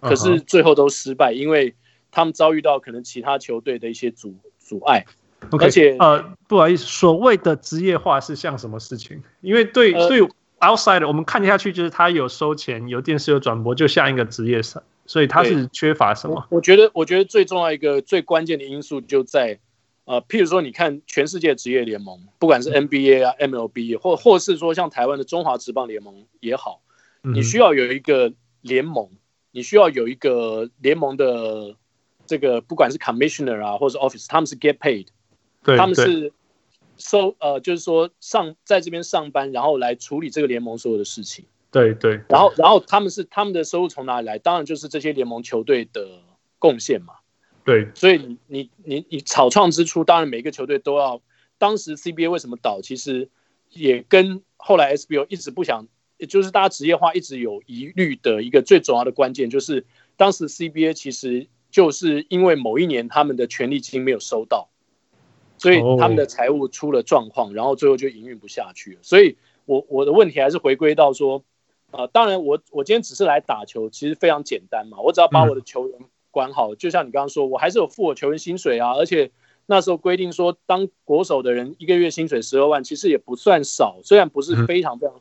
[0.00, 1.74] 可是最后都失败，因为
[2.10, 5.04] 他们遭遇到可能其他球队的一些阻阻碍。
[5.52, 9.22] 而且，呃，不好意思，所谓的职业化是像什么事情？
[9.40, 10.28] 因为对对。
[10.60, 16.34] Outside，我们看下去就是他有收钱，有电视有转播，就像一个职业赛，所以他是缺乏什么？
[16.50, 19.58] 我，我觉得，我觉得最重要一个最关键的因素就在，
[20.04, 26.82] 呃，譬如说，你看全世界职业联盟，不管是 NBA 啊、MLB，或或是说像台湾的中华职棒联盟也好，
[27.22, 29.08] 你需要有一个联盟，
[29.52, 31.74] 你需要有一个联盟的
[32.26, 35.06] 这个，不管是 Commissioner 啊，或者是 Office，他们是 get paid，
[35.64, 36.32] 对，他们是。
[37.00, 41.44] 收呃，就是说上在这边上班，然后来处理这个联盟所有的事情。
[41.72, 42.20] 对对。
[42.28, 44.38] 然后然后他们是他们的收入从哪里来？
[44.38, 46.06] 当然就是这些联盟球队的
[46.60, 47.14] 贡献嘛。
[47.64, 47.88] 对。
[47.96, 51.20] 所以你你你你草创之初，当然每个球队都要。
[51.58, 52.80] 当时 CBA 为什么倒？
[52.80, 53.28] 其实
[53.68, 55.86] 也跟后来 SBO 一直不想，
[56.16, 59.84] 也就是大家职业化一直有疑虑的一个最重要的关键，就是
[60.16, 64.70] 当时 CBA 其实就是因为某一年他们的权利金没有收到。
[65.60, 69.00] 所以他们的财务出了状况，然后最后就营运不下去了。
[69.02, 71.44] 所以我我的问题还是回归到说，
[71.90, 75.98] 呃，当然我我今天只是来打球，其实非常简单嘛，我只要把我的球员
[76.30, 79.30] 管好，就像你刚刚说，我还是有付我球员薪水啊，而且
[79.66, 85.20] 那时候规定说，当国手的人一个月薪水十二万，其实也不算少，虽然不是非常非常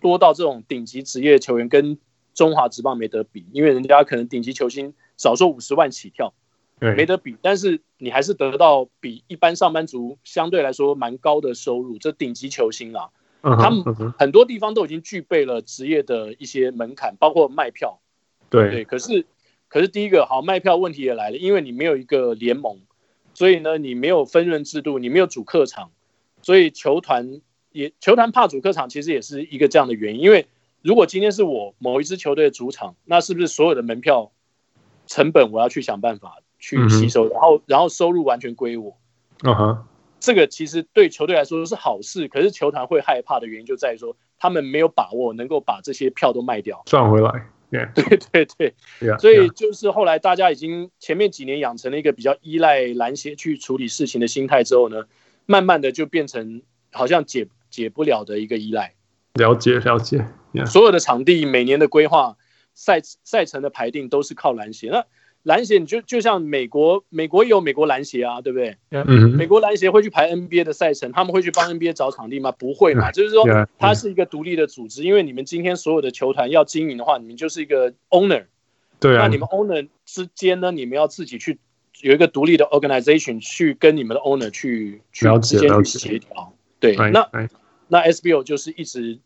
[0.00, 1.98] 多到这种顶级职业球员跟
[2.32, 6.32] 中华职棒没得比，因为人家可能顶级球星少说五十万起跳。
[6.80, 11.98] 没得比，但是你还是得到比一般上班族相对来说蛮高的收入。
[11.98, 13.10] 这顶级球星啊，
[13.42, 13.84] 他们
[14.18, 18.00] 很多地方都已经具备了职业的一些门槛，包括卖票。
[18.48, 19.26] 对对，可是
[19.68, 22.78] 可是第一个好卖票问题也来了，因为你没有一个联盟，
[23.34, 25.92] 所以呢你没有分润制度，你没有主客场，
[26.40, 30.22] 所以球团也球团怕主客场，其实也是一个这样的原因。
[30.22, 30.46] 因为
[30.80, 34.32] 如果今天是我某一支球队的主场，那是不是所有的门票
[35.06, 36.38] 成本我要去想办法？
[36.60, 38.96] 去吸收，然后然后收入完全归我。
[39.42, 39.84] 嗯哼，
[40.20, 47.32] 这个其实对球队来说是好事，可是球团会害怕的原因就在于说，他们没有把握能够把这些票都卖掉赚回来。
[47.94, 55.04] 对对对，yeah, 所以就是后来大家已经前面几年养成了一个比较依赖篮协去处理事情的心态之后呢，
[55.46, 58.94] 慢慢的就变成好像解解不了的一个依赖。
[59.34, 60.66] 了解了解，yeah.
[60.66, 62.36] 所有的场地每年的规划、
[62.74, 64.90] 赛赛程的排定都是靠篮协。
[64.90, 65.06] 那
[65.44, 68.76] 篮协，你就就像美国，美国也有美国篮协啊，对不对？
[68.90, 72.52] 嗯、美国篮协会去排 NBA 的赛程，他们会去帮 NBA 找场地吗？
[72.52, 73.44] 不会嘛，就是说
[73.78, 75.02] 它是一个独立的组织。
[75.02, 78.44] 因为你们今天所有的球团要经营的话，你们就是一个 owner。
[78.98, 79.22] 对啊。
[79.22, 81.58] 那你们 owner 之间呢，你们要自己去
[82.02, 86.52] 有一个独立的 organization 去跟你们的 owner 去去之间去协调。
[86.78, 87.28] 对，那
[87.88, 89.18] 那 SBO 就是一直。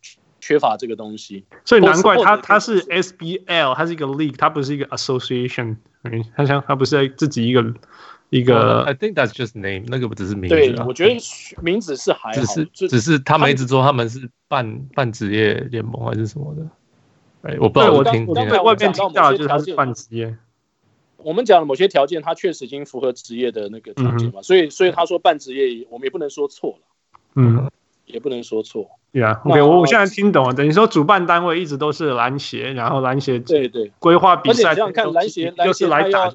[0.45, 5.77] 缺乏这个东西，所以难怪他他是 SBL，他是一个 league，他不是一个 association，
[6.37, 7.75] 他像他不是自己一个
[8.29, 8.83] 一个。
[8.83, 10.55] I think that's just name，那个不只是名字。
[10.55, 11.19] 对，我觉得
[11.63, 16.69] 名字是还好，只是只是他们一直说他们是半半职业联盟还是什么的。
[17.49, 20.37] 哎，我不知道，我听我在外面听到就是他是半职业。
[21.17, 26.79] 我们讲的某些条件，他确实已经符合职业的那个条件嘛，所以所以他说半职业，我们也不能说错了。
[27.37, 27.71] 嗯。
[28.07, 29.41] 也不能说错，对啊。
[29.45, 30.55] OK，我我现在听懂了。
[30.55, 34.71] 等于说主办单位一直都是篮协，然后篮协对对规划比赛。
[34.71, 36.35] 而且你想看篮协，篮协来打，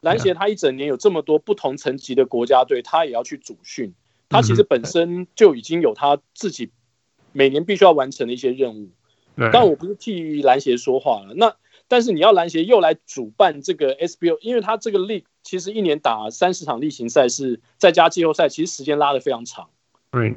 [0.00, 3.94] 篮协他一整年有这么多不同层级的国家队，他也要去主训。
[4.28, 6.70] 他其实本身就已经有他自己
[7.32, 8.90] 每年必须要完成的一些任务。
[9.52, 11.32] 但我不是替篮协说话了。
[11.34, 11.54] 那
[11.86, 19.68] 但是你要篮协又来主办这个 SBO，因为他这个 League 其实一年打三十场例行赛，是再加季后赛，其实时间拉得非常长。
[20.10, 20.34] 对。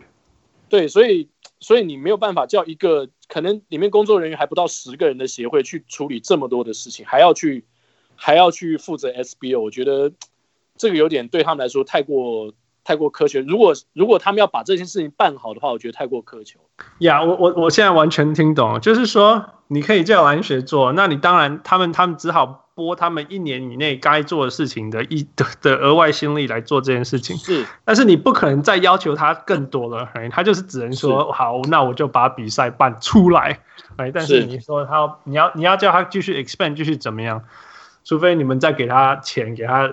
[0.71, 1.27] 对，所以
[1.59, 7.65] 所以你没有办法叫一个可能里面工作人员还不到十个人的协会去处理这么多的事情，还要去
[8.15, 10.13] 还要去负责 SBO，我觉得
[10.77, 12.53] 这个有点对他们来说太过
[12.85, 13.41] 太过苛求。
[13.41, 16.61] 如果如果他们要把这件事情办好的话，我觉得太过苛求。
[16.99, 22.60] 呀、我我我现在完全听懂，就是说你可以叫篮协做，那你当然他们他们只好。
[22.73, 33.59] 拨他们一年以内该做的事情的一的的额外心力来做这件事情，是，但是你不可能再要求他更多了，哎，他就是只能说好，那我就把比赛办出来，
[33.97, 37.43] 哎，但是你说他你要你要叫他继续 expand 继续怎么样？
[38.03, 39.83] 除非你们再给他钱，给他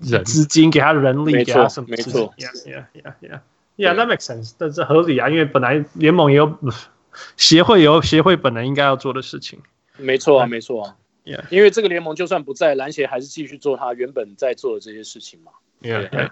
[0.00, 1.88] 人资金，给他人力，给他什么？
[1.90, 3.40] 没错，yeah yeah yeah yeah
[3.76, 3.94] yeah.
[3.96, 6.56] That makes sense，但是合理啊，因为本来联盟也有
[7.36, 9.58] 协会有协会本来应该要做的事情，
[9.96, 10.94] 没错啊，没错啊。
[11.24, 11.42] Yeah.
[11.50, 15.52] 因为这个联盟就算不在，篮协还是继续做他原本在做的这些事情嘛。
[15.80, 16.30] Yeah, yeah.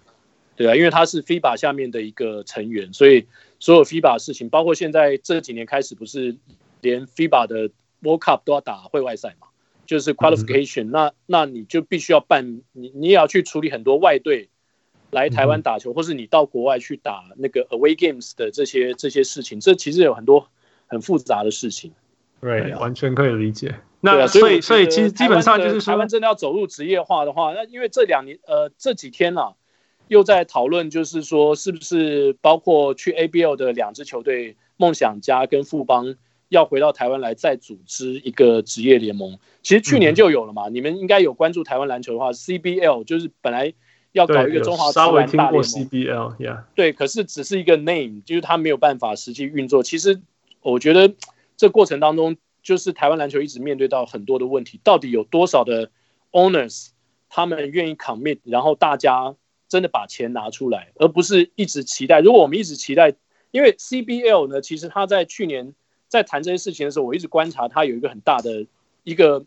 [0.54, 3.26] 对啊，因为他是 FIBA 下面的一个成员，所以
[3.58, 6.36] 所有 FIBA 的事情，包括现在这几年开始，不是
[6.82, 9.46] 连 FIBA 的 World Cup 都要打会外赛嘛，
[9.86, 10.90] 就是 Qualification，嗯。
[10.90, 14.50] 那那你就必须要办，你你也要去处理很多外队
[15.10, 20.48] 来台湾打球，嗯，或是你到国外去打那个 Away Games 的这些这些事情，这其实有很多
[20.86, 21.92] 很复杂的事情。
[22.42, 23.74] 对，完全可以理解。
[24.04, 29.54] 那所以，所以其实基本上就是说，台湾真的要走入职业化的话，那因为这两年，呃，这几天啊，
[30.08, 36.16] 又在讨论，就是说，是不是包括去 ABL 的两支球队，梦想家跟富邦，
[36.48, 39.38] 要回到台湾来再组织一个职业联盟？
[39.62, 40.68] 其实去年就有了嘛。
[40.68, 43.72] 嗯、你们应该有关注台湾篮球的话，CBL 就是本来
[44.10, 49.84] 要搞一个中华职篮大联盟，CBL，yeah，对，可是只是一个 name，就是他没有办法实际运作。
[49.84, 50.20] 其实
[50.60, 51.14] 我觉得
[51.56, 52.36] 这过程当中。
[52.62, 55.90] 就是台湾篮球一直面对到很多的问题，到底有多少的
[56.30, 56.88] owners
[57.28, 59.34] 他们愿意 commit，然后大家
[59.68, 62.20] 真的把钱拿出来，而不是一直期待。
[62.20, 63.14] 如果我们一直期待，
[63.50, 65.74] 因为 CBL 呢，其实他在去年
[66.08, 68.66] 在谈这些事情的时候，我一直观察他有一个很大的
[69.02, 69.44] 一个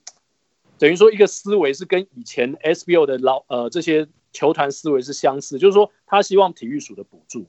[0.78, 7.46] 等于说一个思维是跟以前 SBL 的老呃这些球团思维是相似，就是说他希望体育署的补助，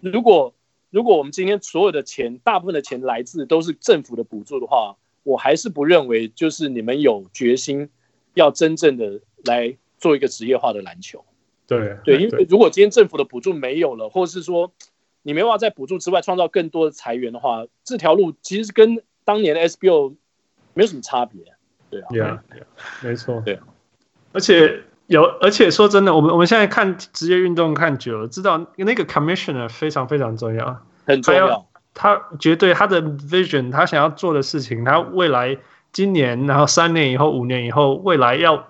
[0.00, 0.54] 如果
[0.90, 4.96] 如果我们今天所有的钱，大部分的钱来自都是政府的补助的话，
[5.28, 7.90] 我还是不认为，就是你们有决心
[8.32, 11.22] 要真正的来做一个职业化的篮球。
[11.66, 14.72] 对对，因为如果今天政府的补助没有了，或是说
[15.22, 20.14] 你没办法在补助之外创造更多的财源的话，这条路其实跟当年的 SBO
[20.72, 21.40] 没有什么差别。
[21.90, 23.60] 对啊，yeah, yeah, 没错，对。
[24.32, 31.68] 而且有，而且说真的，我们我们现在看职业运动看久了，知道那个 commissioner 非常非常重要，很重要。
[32.00, 35.58] 他绝对他的 vision，他想要做的事情，他未来
[35.92, 38.68] 今年，然后三年以后、五年以后，未来要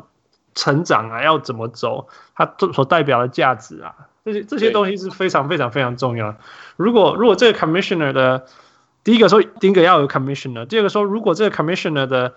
[0.54, 6.34] 成长啊，要怎么走，他所代表的价值啊，这些这些东西是非常非常非常重要。
[6.76, 8.46] 如果如果这个 commissioner 的
[9.04, 12.32] 第一个说，第一个要有 commissioner，第二个说，如果这个 commissioner 的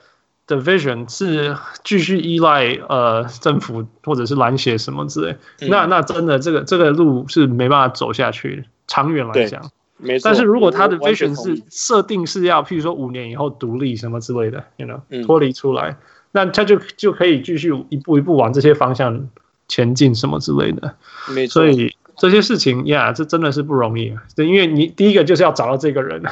[0.46, 9.72] 的 vision 是继续依赖呃政府或者是篮协什么之类，嗯、那那真的这个这个路是没办法走下去，长远来讲。
[10.02, 10.30] 没错。
[10.30, 15.98] 但是如果他的 vision 是设定是要，譬如说五年以后独立什么之类的，you know，脱离出来，嗯、
[16.32, 19.30] 那他就就可以继续一步一步往这些方向
[19.68, 20.96] 前进什么之类的。
[21.34, 21.62] 没错。
[21.62, 26.24] 所以这些事情呀，这真的是不容易，因为你第一个就是要找到这个人。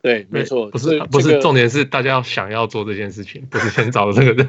[0.00, 4.48] 对，没错，不是不是，重点是大家要想要做这件事情，不是先找这个人。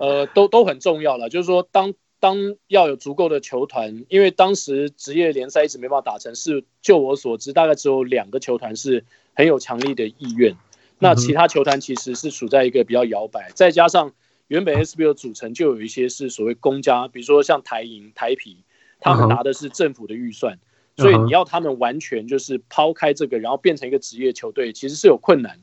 [0.00, 9.04] 呃，都都很重要了，就是说当，当当要有足够的球团，因为当时职业联赛一直没办法打成，是就我所知，大概只有两个球团是
[9.34, 10.56] 很有强力的意愿，
[10.98, 14.12] 那其他球团其实是处在一个比较摇摆，再加上
[14.48, 18.58] 原本 SBL 组成就有一些是所谓公家，比如说像台银、台啤，
[19.00, 20.58] 他们拿的是政府的预算。
[20.96, 25.60] 所以你要他们完全就是抛开这个，然后变成一个职业球队，其实是有困难。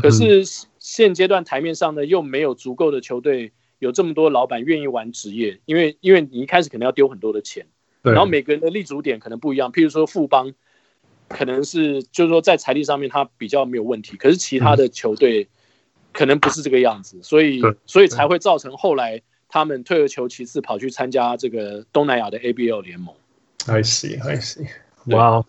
[0.00, 0.42] 可是
[0.78, 7.66] 现阶段台面上呢，又没有足够的球队有这么多老板愿意玩职业，因为因为你一开始可能要丢很多的钱，
[8.02, 9.72] 然后每个人的立足点可能不一样。
[9.72, 10.52] 譬如说富邦，
[11.28, 15.48] 可能是就是说在财力上面他比较没有问题，可是其他的球队
[16.12, 23.14] 可能不是这个样子，所以所以才会造成后来他们退而求其次跑去参加这个东南亚的 ABL 联盟。
[23.66, 24.66] I see, I see.
[25.06, 25.46] Wow.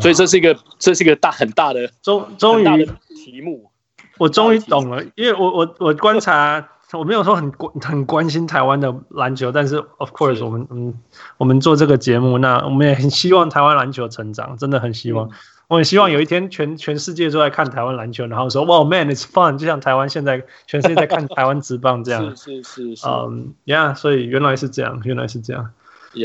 [0.00, 2.84] 所以这是一个，这是一个大很大的终终于
[3.14, 3.70] 题目。
[4.18, 10.94] 我终于懂了，因为我我我观察，我没有说很关很关心台湾的篮球，但是 of course 我们嗯
[11.38, 15.28] 我们做这个节目，那我们也很希望台湾篮球成长，真的很希望。
[15.66, 22.24] 我很希望有一天全全世界都在看台湾篮球，然后说哇 man it's fun，就像台湾现在全世界在看台湾职棒这样。
[22.36, 23.08] 是是是。
[23.08, 25.70] 嗯，yeah，所以原来是这样，原来是这样。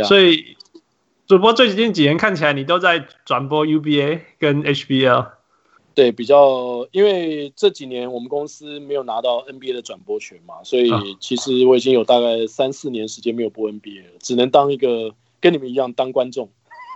[0.05, 0.57] 所以。
[1.28, 5.28] 主播最近几年看起来你都在转播 UBA 跟 HBL，
[6.00, 10.89] 对，比较因为这几年我们公司没有拿到 NBA 的转播权嘛，所以
[11.20, 16.50] 其实我已经有大概三四年时间没有播 NBA 了，只能当一个跟你们一样当观众。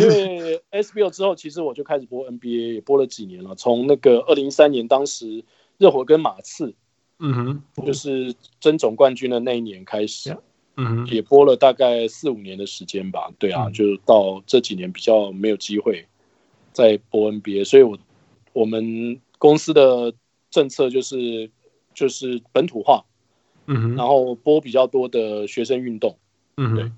[0.00, 5.42] 因为 SBL 之后，其实我就开始播 NBA，也播了几年了，从那个二零一三年当时
[5.78, 6.76] 热火跟马刺，
[7.18, 10.36] 嗯哼，就是争总冠军的那一年开始。
[10.76, 16.06] 嗯，也播了大概四五年的时间吧，对啊，嗯、就到这几年比较没有机会
[16.76, 17.96] 再播 NBA，所以我
[18.52, 20.12] 我们公司的
[20.50, 21.50] 政策就是
[21.94, 23.06] 就是本土化，
[23.64, 26.18] 嗯哼，然后播比较多的学生运动，
[26.58, 26.92] 嗯对，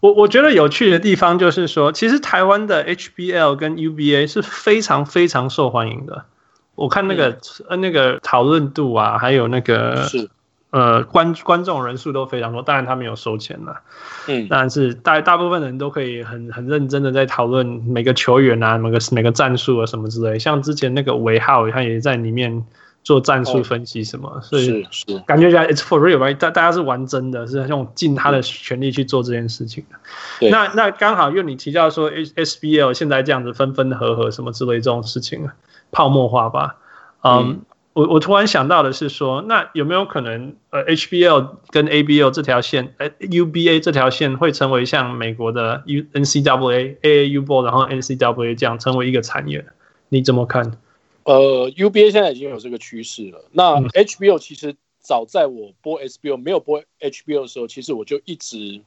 [0.00, 6.26] 我我觉得有趣的地方就是说，其实台湾的 HBL 跟 UBA 是非常非常受欢迎的，
[6.74, 7.40] 我看那个、
[7.70, 10.28] 嗯、那个讨论度啊，还有那个是。
[10.72, 13.78] 呃，观观众人数都非常多，当然他没有收钱了，
[14.26, 22.64] 嗯，但是大大部分人都可以很很认真的在讨论每个球员啊，每个每个战术啊什么之类，像之前那个韦浩，他也在里面
[23.04, 24.88] 做战术分析什么，哦、所以
[25.26, 29.96] 感觉起来 it's for real，大大家是玩真的，是用尽他的全力去做这件事情的。
[30.40, 35.50] 对那那刚好，因为你提到说 SBL 现在这样子分分合合什么之类这种事情，
[35.90, 36.76] 泡沫化吧，
[37.20, 37.40] 嗯。
[37.50, 37.60] 嗯
[37.94, 49.64] 我我突然想到的是说，那有没有可能，呃，HBL 跟 ABL 这条线，呃，UBA 这条线会成为像美国的 UNCWA AAU ball 然后 NCWA 这样成为一个产业？
[50.08, 50.78] 你怎么看？
[51.24, 53.44] 呃，UBA 现在已经有这个趋势了。
[53.52, 58.80] 那 HBL 其实早在我播 SBL 没有播 HBL 的时候，其实我就一直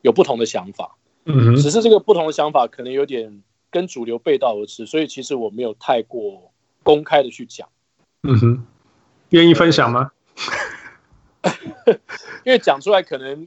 [0.00, 0.96] 有不同的想法。
[1.26, 6.52] 嗯哼，只是这个不同的想法可能有点跟主流背道而驰，所以其实我没有太过
[6.82, 7.68] 公开的去讲。
[8.22, 8.66] 嗯哼，
[9.30, 10.10] 愿意分享吗？
[12.44, 13.46] 因为讲出来可能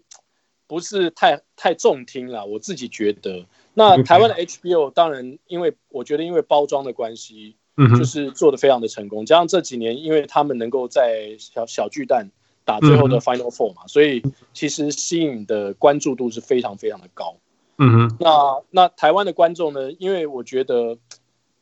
[0.67, 3.45] 不是太太中听了，我自己觉得。
[3.73, 9.25] 那台湾的 HBO 当然，因为我觉得因为包装的关系，嗯，就是做的非常的成功。
[9.25, 12.29] 加上这几年，因为他们能够在小小巨蛋
[12.63, 17.35] 打最后的 Final Four 嘛，所以其实吸引的关注度是非常非常的高。
[17.77, 19.91] 嗯哼，那那台湾的观众呢？
[19.93, 20.97] 因为我觉得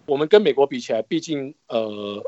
[0.06, 2.24] 我们跟美国比起来，毕竟呃。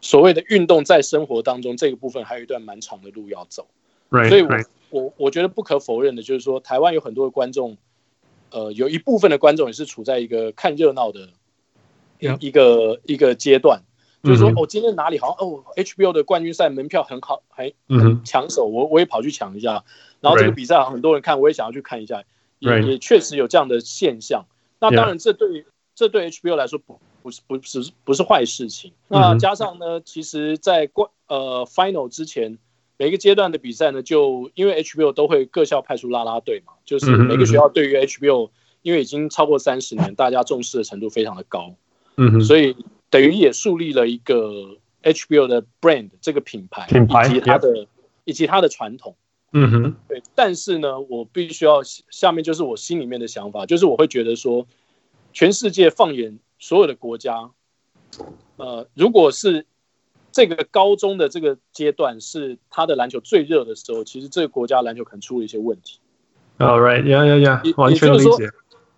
[0.00, 3.66] 所谓的运动在生活当中这个部分还有一段蛮长的路要走
[4.10, 4.48] ，right, 所以我，
[4.90, 7.76] 我我我觉得不可否认的就是说，台湾有很多的观众，
[8.50, 11.28] 呃，有一部分的观众也是处在一个看热闹的
[12.18, 13.82] 一个.一个阶段，
[14.22, 19.84] 就是说，哦，今天哪里好像哦，HBO 的冠军赛门票很好，还很抢手，我我也跑去抢一下，
[20.20, 22.22] 然后这个比赛很多人看，我也想要去看一下，
[22.58, 24.46] 也.也确实有这样的现象。
[24.78, 27.00] 那当然，这对.这对 HBO 来说不。
[27.26, 28.92] 不是不是不是坏事情。
[29.08, 32.56] 那加上呢，其实，在冠呃 final 之前，
[32.96, 38.50] 每个阶段的比赛呢，就因为 HBO 都会各校派出啦啦队嘛，就是每个学校对于 HBO，
[38.82, 41.74] 因为已经超过三十年，大家重视的程度非常的高。
[42.16, 42.40] 嗯哼。
[42.40, 42.76] 所以
[43.10, 47.86] 等于也树立了一个 HBO 的 brand 这个品牌，品牌以及它的
[48.24, 49.16] 以及它的传统。
[49.52, 50.22] 嗯哼，对。
[50.34, 54.66] 但是呢，我必须要下面就是我心里面的想法，就是我会觉得说，
[55.32, 57.52] 全世界放眼所有的国家，
[58.56, 59.66] 呃，如果是
[60.32, 66.00] 这个高中的这个阶段是他的篮球最热的时候，其实这个国家篮球可能出了一些问题。
[66.58, 68.50] All right, yeah, yeah, yeah，完全理解。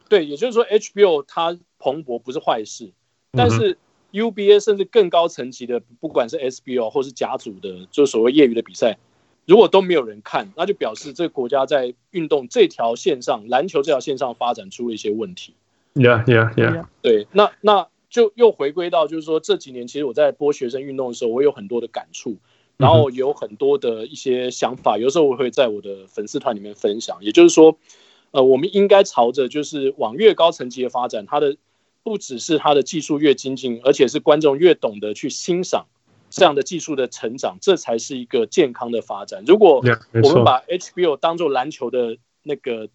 [0.08, 2.90] 对，也就是说，HBO 它蓬勃不是坏事，
[3.32, 3.76] 但是
[4.12, 8.96] UBA 甚至更高层级的，不管是 SBO 或是甲组的，就所谓业余的比赛，
[9.44, 15.52] 如果都没有人看，那就表示这个国家在运动这条线上，篮球这条线上发展出了一些问题。
[15.94, 16.86] Yeah, yeah, yeah。
[17.02, 22.36] 对，那那就又回归到，就是说这几年其实我在播学生运动的时候，我有很多的感触，
[22.76, 27.18] 然后有很多的一些想法，有时候我会在我的粉丝团里面分享。
[27.20, 27.76] 也就是说，
[28.30, 31.56] 呃，我们应该朝着就是往越高层级的发展，它的
[32.02, 35.86] 不只是它的技术越精进，而且是观众越懂得去欣赏
[36.30, 39.42] 这样的技术的成长，这才是一个健康的发展。
[39.46, 39.82] 如果
[40.22, 42.88] 我们把 HBO 当做篮球的那个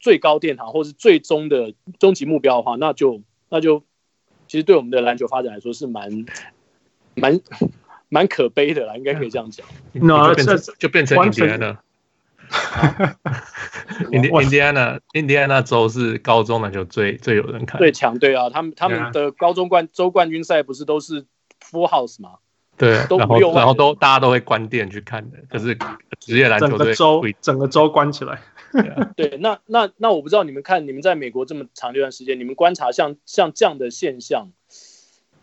[0.00, 3.84] 最高殿堂，或是最终的终极目标的话，那就那就
[4.48, 6.24] 其实对我们的篮球发展来说是蛮
[7.14, 7.38] 蛮
[8.08, 9.64] 蛮可悲的啦，应该可以这样讲。
[9.92, 11.80] 那就，就变成印第安了。
[14.10, 18.50] 印第印第安纳，印第安纳州是高中篮球最最有人看，最强对啊！
[18.50, 21.22] 他们他们的高中冠州冠军赛不是都是
[21.62, 22.30] full house 吗？
[22.76, 25.78] 对，都然后然后都大家都会关店去看的，可是
[26.18, 28.40] 职业篮球整个州整个州关起来。
[28.72, 34.48] 对，啊、 对，那那那我不知道你们看，你们在美国这么长一段时间，你们观察像像这样的现象，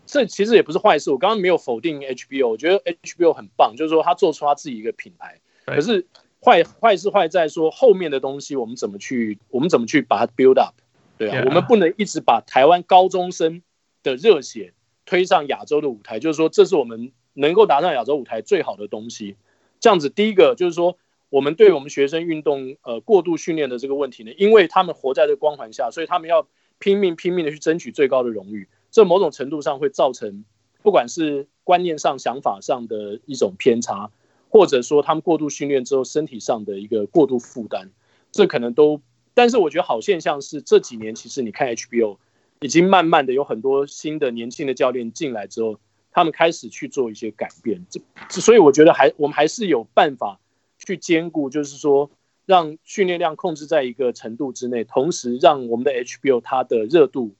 [0.06, 1.10] 这其实也不是坏事。
[1.10, 5.40] 我刚刚没有否定 HBO，我觉得 HBO 很棒，就是说他做出他自己一个品牌。
[5.66, 6.06] 可是
[6.42, 10.74] 坏坏是坏在说后面的东西，我们怎么去我们怎么去把它 build up？
[11.18, 13.62] 对啊，我们不能一直把台湾高中生
[14.02, 14.72] 的热血
[15.04, 19.36] 推上亚洲的舞台，就是说这是我们能够拿上亚洲舞台最好的东西。
[19.80, 20.96] 这样子，第一个就是说。
[21.30, 26.48] 我们对我们学生运动呃过度训练的这个问题呢，因为他们活在这个光环下，所以他们要
[26.78, 30.44] 拼命拼命的去争取最高的荣誉，这某种程度上会造成
[30.82, 34.10] 不管是观念上、想法上的一种偏差，
[34.48, 37.90] 或者说他们过度训练之后身体上的一个过度负担，
[38.32, 39.02] 这可能都。
[39.34, 42.16] 但是我觉得好现象是这几年其实你看 HBO
[42.60, 45.78] 已经慢慢的有很多新的年轻的教练进来之后，
[46.10, 48.00] 他们开始去做一些改变，这
[48.40, 50.40] 所以我觉得还我们还是有办法。
[50.88, 52.10] 去兼顾，就是说，
[52.46, 57.34] 让训练量控制在一个程度之内，同时让我们的 HBO 它的热度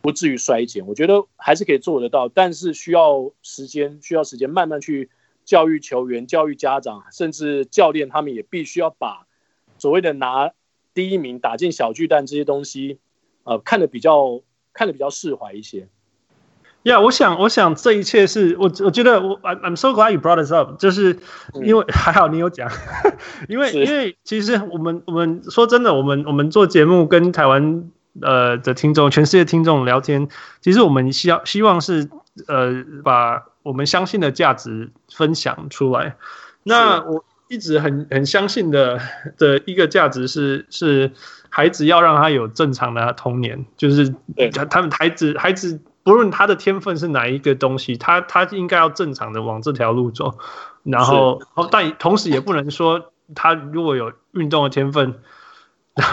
[0.00, 0.86] 不至于衰减。
[0.86, 5.10] 我觉得还是可以做得到，但是需要时间，需要时间慢慢去
[5.44, 9.26] 教育球员、教育家长，甚至教练他们也必须要把
[9.76, 10.52] 所谓的拿
[10.94, 12.98] 第一名、打进小巨蛋这些东西，
[13.44, 14.40] 呃，看得比较
[14.72, 15.88] 看得比较释怀一些。
[16.86, 21.18] 呀、yeah，我想，我想这一切是我，我觉得我，I'm I'm so glad you brought this up，就是
[21.54, 22.70] 因为、嗯、还好你有讲，
[23.48, 27.90] 因为因为其实我们我们说真的，我们我们做节目跟台湾
[28.22, 30.28] 呃的听众，全世界听众聊天，
[30.60, 32.08] 其实我们希望希望是
[32.46, 36.14] 呃把我们相信的价值分享出来。
[36.62, 39.00] 那我一直很很相信的
[39.36, 41.10] 的一个价值是是
[41.48, 44.14] 孩子要让他有正常的童年，就是
[44.54, 45.80] 他他们孩子孩子。
[46.06, 50.38] 不论他的天分是哪一个东西，他他应该要正常的往这条路走，
[50.84, 55.16] 然后，但同时也不能说他如果有运动的天分，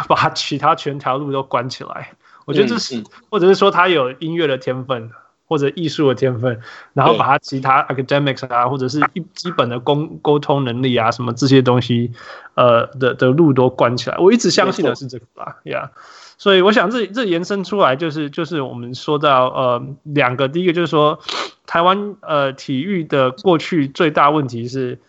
[0.08, 2.14] 把其他全条路都关起来。
[2.46, 5.12] 我觉得这是，或者是说他有音乐的天分
[5.46, 6.60] 或者艺术的天分，
[6.94, 12.12] 然后把他其他 academics 啊，或者是一基本的沟沟通能力啊，什么这些东西，
[12.56, 14.18] 呃的的路都关起来。
[14.18, 15.90] 我一直相信的是这个吧，Yeah。
[16.38, 21.20] 所以我想这这延伸出来就是就是我们说到呃两个，第一个就是说
[21.66, 25.00] 台湾呃体育的过去最大问题是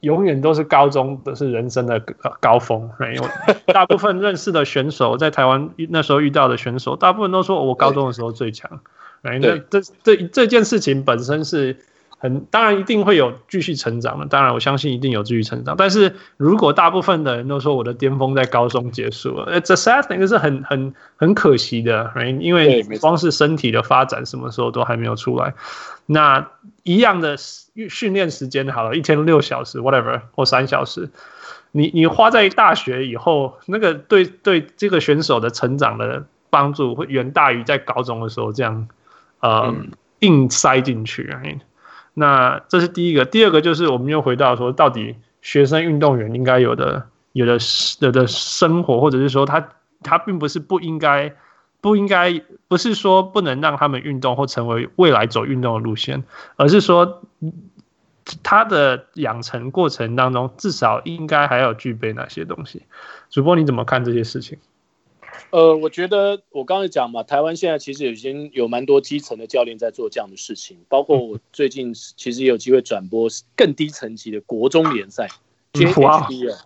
[0.00, 2.00] 永远都是高中都是人生的
[2.40, 3.28] 高峰，因为
[3.72, 8.80] 大部分认识的选手在台湾那时候遇到的选手，大部分都说我高中的时候最强，
[9.22, 11.78] 那这这这件事情本身是。
[12.24, 15.76] 很当然一定会有继续成长的，当然我相信一定有继续成长。
[15.76, 22.38] 但是如果大部分的人都说我的巅峰在高中结束了，it's a sad thing，是很很很可惜的，right?
[22.40, 25.52] 因为光是身体的发展什么时候都还没有出来。
[26.06, 26.48] 那
[26.82, 31.10] 一样的训练时间好了，一天六小时，whatever 或三小时，
[31.72, 38.88] 你你花在大学以后，那个对对这个选手的成长的帮助会远大于在高中的时候这样
[39.40, 41.60] 呃、嗯、硬塞进去，right?
[42.14, 47.58] 那这是第一个，第二个就是我们又回到说，到底学生运动员应该有的、有的、
[47.98, 49.68] 有的生活，或者是说他
[50.02, 51.34] 他并不是不应该
[51.80, 56.22] 不应该不是说不能让他们运动或成为未来走运动的路线，
[56.56, 57.22] 而是说
[58.42, 62.84] 他的养成过程当中至少应该还要具备哪些东西？
[63.28, 64.56] 主播你怎么看这些事情？
[65.54, 75.28] 呃，我觉得我刚才讲嘛，台湾现在其实已经有蛮多基层的教练在做这样的事情，包括我最近其实也有机会转播更低层级的国中联赛
[75.74, 76.56] JHBL。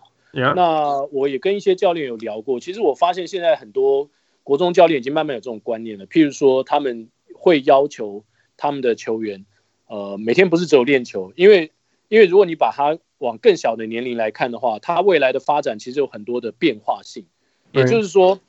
[0.55, 4.09] 那我也跟一些教练有聊过，其实我发现现在很多。
[4.41, 8.23] 国中教练已经慢慢有这种观念了，譬如说他们会要求
[8.57, 9.45] 他们的球员，
[9.85, 11.71] 呃，每天不是只有练球，因为
[12.07, 17.27] 因为如果你把他往更小的年龄来看的话，他未来的发展其实有很多的变化性，
[17.73, 18.39] 也就是说，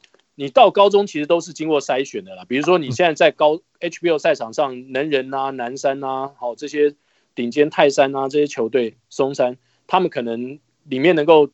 [0.40, 2.46] 你到高中其实都是经过筛选的啦。
[2.48, 6.94] 比如说你现在在高 HBL 赛场上，能人啊、南山啊，好这些
[7.34, 11.50] 顶尖泰山啊这些球队，松山，他们可能里面能够。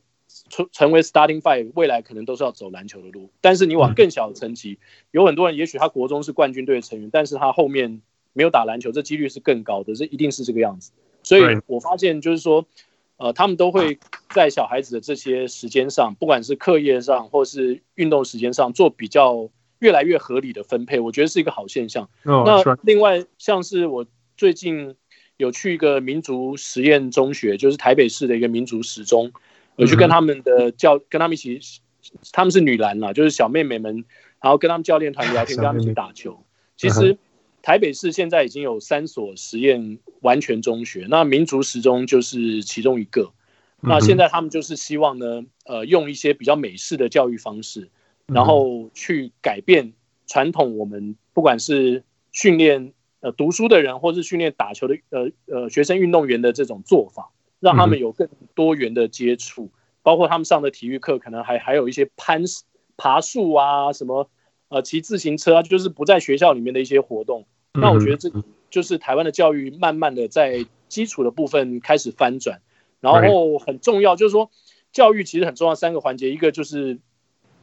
[0.51, 3.31] 成成为 starting five，未来可能都是要走篮球的路。
[3.41, 4.79] 但是你往更小的层级，
[5.11, 8.03] 有很多人，也许他国中是冠军队的成员，但是他后面
[8.35, 10.91] 没有打篮球，这几率是更高的，这一定是这个样子。
[11.23, 12.67] 所以我发现就是说，
[13.19, 13.99] 呃，他们都会
[14.31, 19.49] 在小孩子的这些时间上，不管是课业上或是运动时间上，做比较
[19.79, 22.09] 越来越合理的分配，我觉得是一个好现象。
[22.45, 24.07] 那另外像是我
[24.37, 24.95] 最近
[25.37, 29.33] 有去一个民族实验中学，就是台北市的一个民族实中。
[29.77, 31.61] 我去跟他们的教，跟他们一起，
[32.33, 34.05] 他们是女篮啦，就是小妹妹们，
[34.41, 36.43] 然后跟他们教练团聊天， 跟他们一起打球。
[36.79, 37.19] 其实
[37.67, 43.33] 台北市现在已经有三所实验完全中学，那民族实中就是其中一个。
[43.81, 47.91] 那现在他们就是希望呢，呃，用一些比较美式的教育方式，
[48.27, 49.95] 然后去改变
[50.29, 57.33] 传统我们不管是训练呃读书的人，或是训练打球的呃呃学生运动员的这种做法。
[57.59, 59.71] 让他们有更多元的接触，嗯、
[60.05, 62.45] 包括他们上的体育课，可能还还有一些攀
[62.97, 64.31] 爬树啊，什么
[64.69, 67.45] 呃骑自行车啊，就是不在学校里面的一些活动。
[67.77, 68.31] 嗯、那我觉得这
[68.71, 72.61] 就是台湾的教育慢慢的在基础的部分开始翻转，
[73.01, 74.51] 然后很重要就是说
[74.93, 76.99] 教育其实很重要三个环节，一个就是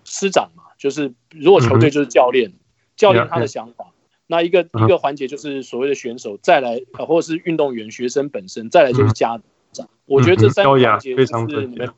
[0.03, 2.59] 师长嘛，就是如果球队就是教练，嗯、
[2.95, 3.93] 教练他的想法，嗯、
[4.27, 9.41] 那一个、嗯、一个环节就是所谓的选手，再来或者是运动员学生本身，再来就是家。
[9.71, 11.89] 长我觉得这三个环节是你们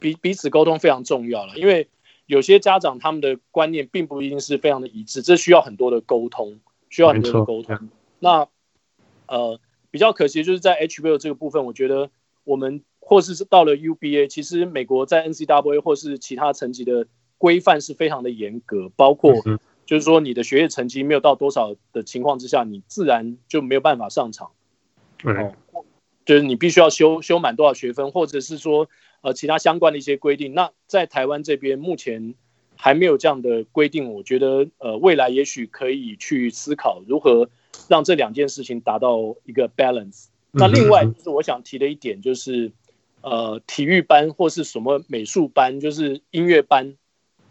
[0.00, 1.88] 彼彼此沟通非常重要了，因为
[2.26, 6.58] 有些家长他们的观念并不一定是非常的一致，这需要很多的沟通，
[6.94, 7.88] 需要很多的沟通。
[8.20, 8.46] 那
[9.26, 9.58] 呃
[9.90, 12.10] 比较可惜就是在 HBO 这个部分，我觉得
[12.44, 19.34] 我们或是到了 UBA，其实美国在 NCAA 或是其他层级的规范是非常的严格，包括
[19.84, 24.52] 就是说你的学业成绩没有到多少的情况之下，你自然就没有办法上场。
[25.18, 25.52] 对。
[26.24, 28.88] 就是你必须要修修满多少学分，或者是说
[29.20, 30.54] 呃其他相关的一些规定。
[30.54, 32.34] 那在台湾这边目前
[32.76, 37.48] 还没有这样的规定，我觉得呃未来也许可以去思考如何
[37.88, 40.26] 让这两件事情达到一个 balance。
[40.50, 42.72] 那另外就是我想提的一点就是
[43.22, 46.94] 呃体育班或是什么美术班，就是音乐班，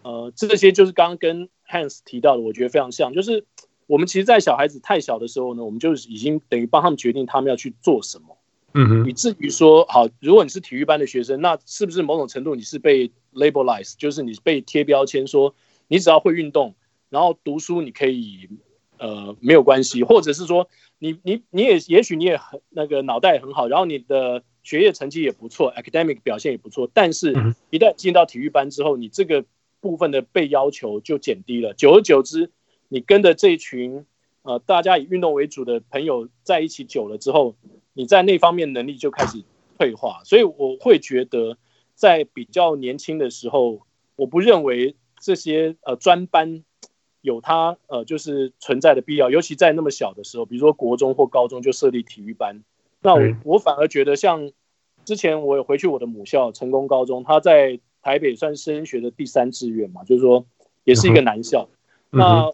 [0.03, 3.45] 呃这些就是刚刚跟 Hans 提到的，我觉得非常像，就是
[3.87, 8.37] 我们其实，在小孩子太小的时候呢，我们就已经等于帮他们决定他们要去做什么。
[8.75, 15.53] 嗯哼，以至于说好，如果你是体育班的学生，那是不是某种程度你是被 labelize，就是你被贴标签说
[15.87, 16.73] 你只要会运动，
[17.09, 18.49] 然后读书你可以
[18.97, 20.67] 呃没有关系，或者是说
[20.97, 27.31] 你你你也也许你也很那个脑袋也很好，然后你的学业成绩也不错，academic 表现也不错，但是
[27.69, 29.45] 一旦进到体育班之后，你这个
[29.81, 32.49] 部分的被要求就减低了，久而久之，
[32.87, 34.03] 你跟着这一群
[34.41, 37.55] 呃大家以运动为主的朋友在一起久了之后。
[37.93, 39.43] 你在那方面能力就开始
[39.77, 41.57] 退化，所以我会觉得，
[41.95, 43.81] 在比较年轻的时候，
[44.15, 46.63] 我不认为这些呃专班
[47.21, 52.63] 有它呃就是存在的必要，尤其在那么小的时候，比如说国中或高中就设立体育班，
[53.01, 54.51] 那我我反而觉得像
[55.05, 60.45] 之前我有回去我的母校成功高中，它在台北算升学的第三志愿嘛，就是说
[60.83, 61.69] 也是一个男校，
[62.09, 62.53] 那我。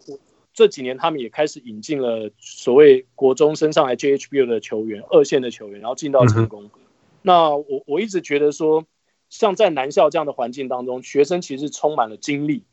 [0.60, 6.64] 这几年他们也开始引进了所谓国中升上来 JHBL 的球员，二线的球员，然后进到成功。
[6.64, 6.70] 嗯、
[7.22, 8.84] 那我我一直觉得说，
[9.30, 12.64] 像在男校这样的环境当中，学生其实充满了精力，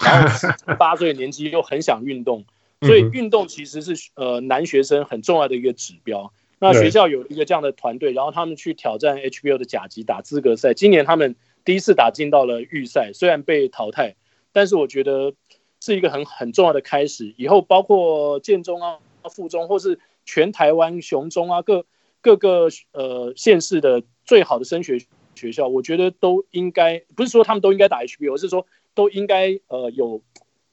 [0.00, 2.44] 然后八岁的年纪又很想运动，
[2.82, 6.32] 所以运动其实是呃男学生很重要的一个指标。
[6.58, 10.74] 那学校有一个这样的团队，然后他们去挑战 HBL 的甲级打资格赛。
[10.74, 14.16] 今年他们第一次打进到了预赛，虽然被淘汰，
[14.52, 15.32] 但是我觉得。
[15.80, 18.98] 是一个很很重要的开始，以后包括建中啊、
[19.30, 21.84] 附中，或是全台湾雄中啊，各
[22.20, 24.98] 各个呃县市的最好的升学
[25.34, 30.22] 学校，我觉得都应该不是说他们都应该打 HBO，而是说都应该呃有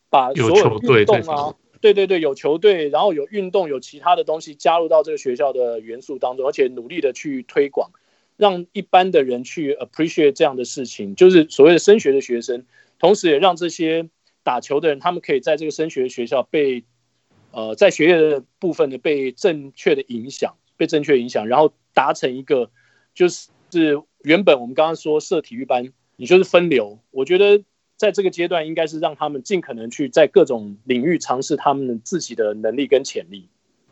[0.10, 7.92] 把所有运动啊，对对对，有球队，然后有运动，有其他的东西加入到这个学校的元素当中，而且努力的去推广，
[8.38, 12.66] 让一般的人去 appreciate 这样的事情，就是所谓的升学的学生，
[13.00, 14.08] 同时也让这些
[14.44, 16.84] 打球的人，他们可以在这个升学学校被
[17.52, 22.70] 呃在学业的部分呢被正确的影响，被正确影响，然后达成一个
[23.14, 23.50] 就是
[24.24, 27.64] 原本我们刚刚说设体育班，你就是分流，我觉得。
[27.96, 33.48] 在这个阶段，应该是让他们尽可能去在各种领域尝试他们自己的能力跟潜力，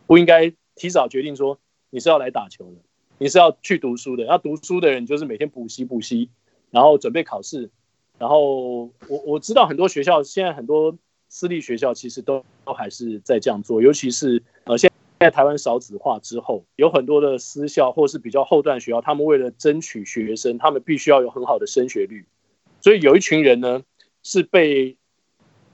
[0.05, 1.59] 不应该提早决定说
[1.91, 2.81] 你是要来打球的，
[3.19, 4.25] 你是要去读书的。
[4.25, 6.29] 要读书的人就是每天补习补习，
[6.71, 7.69] 然后准备考试。
[8.21, 10.95] 然后我我知道很多学校现在很多
[11.27, 22.25] 私立学校其实都都还是在这样做，尤其是呃现在台湾少子化之后，有很多的私校或是比较后段学校，他们为了争取学生，他们必须要有很好的升学率，
[22.79, 23.81] 所以有一群人呢。
[24.23, 24.97] 是被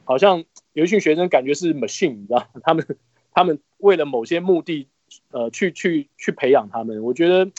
[0.06, 2.48] 好像有一群学生感觉是 machine，你知道？
[2.64, 2.98] 他们
[3.34, 4.88] 他们为了某些目的，
[5.32, 7.52] 呃，去去去培养他们，我觉得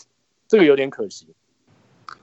[0.49, 1.27] 这个有点可惜。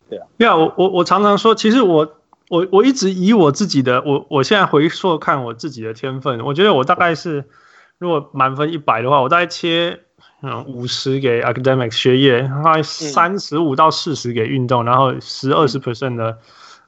[0.09, 7.45] 对啊，对啊，我我我常常说，其实我我我一直以我自己的，我我现在回溯看我自己的天分，我觉得我大概是
[7.97, 9.99] 如果满分一百的话，我大概切
[10.41, 16.37] 嗯五十给 academic 学业，大概三十五到四十给运动，然后十二十 percent 的。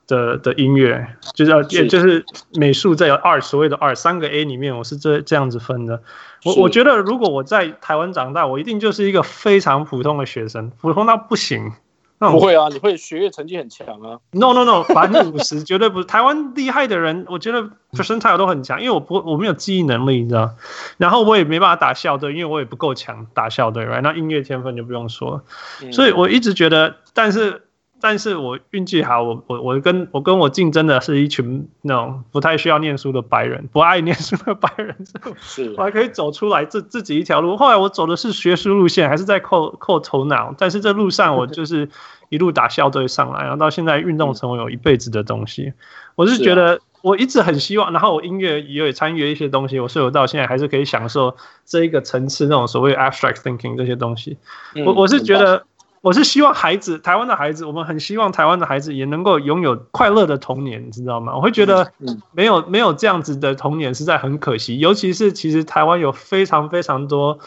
[0.09, 1.05] 的的音乐
[1.35, 6.01] 就是要，也就是美术在有二，所谓的二三个 A 里面，我是这这样子分的。
[6.45, 11.73] 我我觉得如果我在台湾长大，我一定就是一个非常普通的学生，普通到不行。
[12.19, 14.17] 那不会啊，你会学业成绩很强啊。
[14.31, 16.05] No No No，百分之五十 绝对不是。
[16.05, 20.51] 台湾厉害的人，我觉得 percentile 都很强，因为我不我没有记忆能力，你知道。
[20.97, 24.01] 然后我也没办法打校队，因为我也不够强打校队，right？
[24.01, 25.43] 那音乐天分就不用说。
[25.91, 27.63] 所以我一直觉得，但是。
[28.09, 34.95] 但是我运气好，我我我跟我跟我竞争的是一群那种不太需要念书的白人，不爱念书的白人，
[35.41, 37.57] 是我还可以走出来自自己一条路。
[37.57, 41.89] 后来我走的是学术路线，还是在扣扣头脑，但是这路上我就是
[42.29, 45.73] 一路打校队上来，然后到现在运动成为我一辈子的东西。
[46.15, 51.35] 我是觉得我一直很希望，然后我音乐也有参与一些东西，我所以我到现在还是可以享受
[51.65, 54.37] 这一个层次那种所谓 abstract thinking 这些东西。
[54.85, 55.65] 我我是觉得。
[56.07, 61.35] 我是希望孩子，台湾的孩子，我们很希望台湾的孩子也能够拥有快乐的童年，你知道吗？
[61.35, 61.91] 我会觉得
[62.31, 67.39] 没有没有这样子的童年实在很可惜，尤其是其实台湾有非常非常多、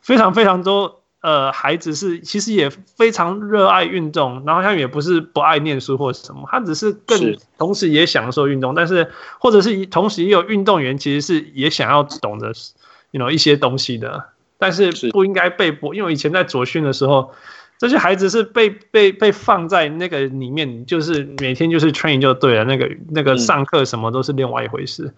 [0.00, 12.52] 非常非常多呃孩子是其实也非常热爱运动，然后他们也不是不爱念书或什么，他只是更同时也享受运动，但是或者是同时也有运动员其实是也想要懂得
[13.12, 14.24] ，you know 一些东西的，
[14.58, 17.30] 但是不应该被迫，因为我以前在左训的时候。
[17.78, 25.04] 这些孩子是被被被放在那个里面，就是每天就是 train 就对了，那个那个上课什么都是另外一回事。
[25.04, 25.14] 嗯、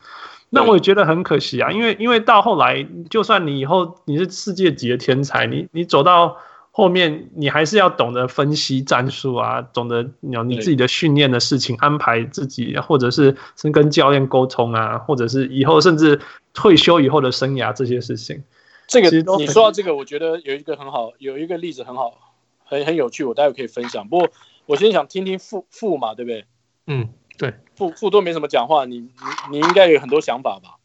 [0.51, 6.37] 那我也觉得很可惜啊，因为因为到后来，就算你以后你是世界级的天才，你你走到
[6.71, 16.21] 后面，你还是要懂得分析战术啊，懂得有你自己的训练的事情，安排自己，或者是是跟教练沟通啊，或者是以后甚至
[16.53, 18.43] 退休以后的生涯这些事情。
[18.87, 19.09] 这个
[19.39, 22.30] 你说到这个，我觉得有一个很好，有一个例子很好。
[22.71, 24.09] 很很有趣，我待会可以分享。
[24.09, 24.29] 不过
[24.66, 26.45] 我先想听听富富嘛，对不对？
[26.87, 29.11] 嗯，对，富富都没什么讲话，你你
[29.51, 30.77] 你应该有很多想法吧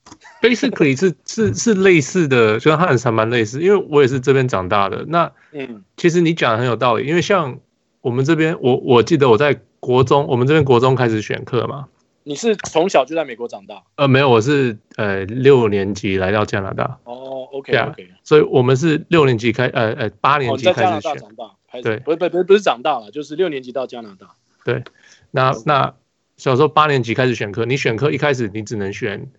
[0.42, 5.06] ？Basically 是是是类似的，就跟汉城蛮类似，因为我也是这边长大的。
[5.08, 7.60] 那嗯，其实你讲的很有道理，因为像
[8.02, 11.88] 我们这边，我我记得我在国中，我们这边国中开始选课嘛。
[12.28, 13.84] 你是从小就在美国长大？
[13.98, 16.98] 呃，没有，我是呃六年级来到加拿大。
[17.04, 20.92] 哦，OK OK，所以我们是六年级开，呃呃八年级开始选。
[20.94, 21.52] 在加拿大长大。
[21.82, 24.36] 对，不不不不是长大了，就是六年级到加拿大。
[24.64, 24.84] 对，
[25.32, 25.94] 那那
[26.38, 29.30] 小时候八年级开始选课，你选课一开始你只能选，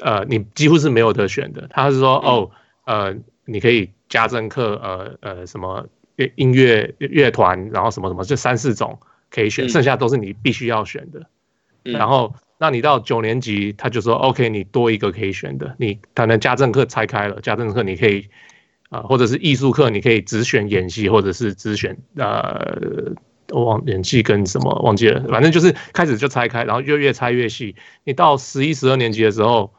[0.00, 1.68] 呃，你几乎是没有得选的。
[1.70, 2.50] 他是说，哦，
[2.84, 5.86] 呃，你可以家政课，呃呃，什么
[6.34, 8.98] 音乐乐团，然后什么什么，就三四种
[9.30, 11.26] 可以选，剩下都是你必须要选的。
[11.84, 18.28] 然后，那你到九年级，他就说，OK，你多一个可以选的，你可能家政课拆开了，家政课你可以。
[18.90, 23.12] 啊，或者是艺术课，你可以只选演戏，或者是只选呃，
[23.50, 27.76] 我忘演戏跟什么忘记了，反正就是开始就拆开，然后就越拆越细。
[28.04, 29.70] 你到十一、十二年级的时候，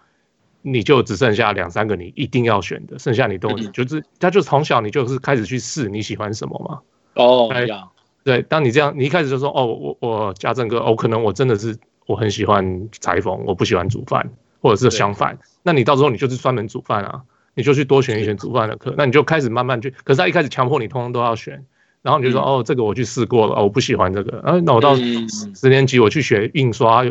[0.61, 6.79] 你就只剩下两三个你一定要选的，剩下你都就是，他就从小你就是开始去试你喜欢什么嘛。
[7.15, 7.49] 哦，
[8.23, 14.29] 对，当你这样，你一开始就说哦，我我家政哥，哦，可能我真的是我很喜欢裁缝，我不喜欢煮饭，
[14.61, 17.23] 或者是相反，那你到时候你就是专门煮饭啊。
[17.59, 19.93] 你就去多选一选煮饭的课，那你就开始慢慢去。
[20.05, 21.65] 可是他一开始强迫你通通都要选，
[22.01, 24.39] 然后你就说、嗯、哦，这个我去试过了，哦，我不喜欢这个。
[24.39, 27.03] 啊，那我到十年级我去学印刷，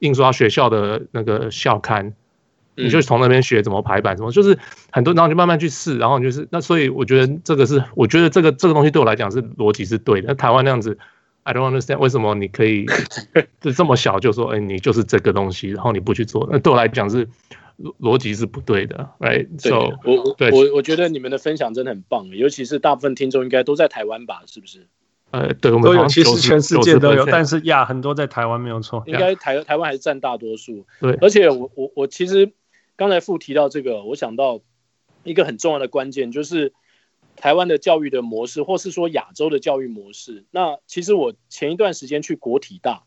[0.00, 2.12] 印刷学校的那个校刊，
[2.74, 4.58] 你就从那边学怎么排版，什么就是
[4.92, 10.28] 很多，然后就慢慢去试，然后就是那所以我觉得这个是，我觉得这个这个东西对我来讲是逻辑是对的。
[10.28, 10.98] 那台湾那样子
[11.44, 12.84] ，I don't understand 为什么你可以
[13.62, 17.26] 就这么小就说，哎，你就是这个东西，然后你不去做，那对我来讲是
[17.78, 19.48] 逻辑是不对的，right？
[19.60, 24.86] 对，so, 我我我觉得你们的分享真的很棒，尤其是大部分听众应该都在台湾吧，是不是？
[25.30, 30.86] 呃，对，我们都有，其实全世界都有，但是呀，很多在台湾没有错，应该台台湾还是占大多数。
[31.00, 32.52] 对，而且我我我其实
[32.94, 34.60] 刚才傅提到这个，我想到
[35.24, 36.72] 一个很重要的关键，就是
[37.34, 40.44] 台湾的教育的模式，或是说亚洲的教育模式。
[40.52, 43.02] 那其实我前一段时间去国体大，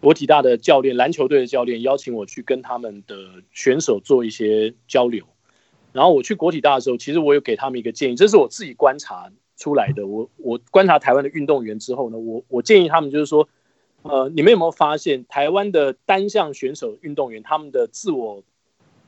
[0.00, 3.16] 国体大的教练，篮球队的教练邀请我去跟他们的
[3.52, 5.24] 选手做一些交流。
[5.92, 13.48] 然后我去国体大的时候，其实我有给他们一个建议，这是我自己观察出来的，我我观察台湾的运动员之后呢，我我建议他们就是说，
[14.02, 18.42] 呃，你们有没有发现台湾的单项选手运动员他们的自我，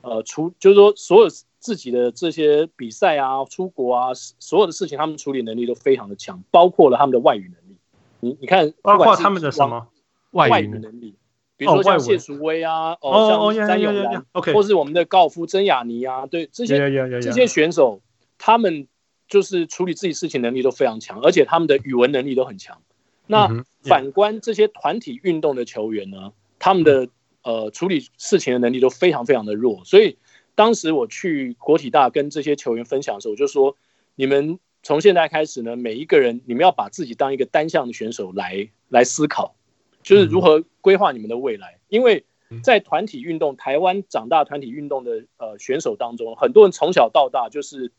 [0.01, 7.77] 呃，处就是说所有自己的这些比赛啊、出国啊，所有的事情，他们处理能力都非常的强，包括了他们的外语能力。
[8.19, 9.87] 你你看，包括他们的什么
[10.33, 11.15] 外语能力？
[11.55, 16.77] 比如说像谢淑薇啊，哦，像詹咏然，OK，或是我们的高尔夫曾雅妮啊，对这些
[17.21, 18.01] 这些选手，
[18.37, 18.87] 他们。
[19.25, 22.83] 就是处理自己事情能力都非常强，而且他们的语文能力都很强。
[23.25, 27.07] 那反观这些团体运动的球员呢，他们的
[27.41, 29.81] 呃处理事情的能力都非常非常的弱。
[29.85, 30.17] 所以
[30.53, 33.75] 当时我去国体大跟这些球员分享的时候，我就说：
[34.13, 39.55] 你们从现在开始呢，每一个人你们要把自己当一个单项的选手来来思考，
[40.03, 41.79] 就是如何规划你们的未来。
[41.89, 42.25] 因为
[42.63, 47.91] 在团体运动，台湾长大团体运动的呃选手当中，很多人从小到大就是。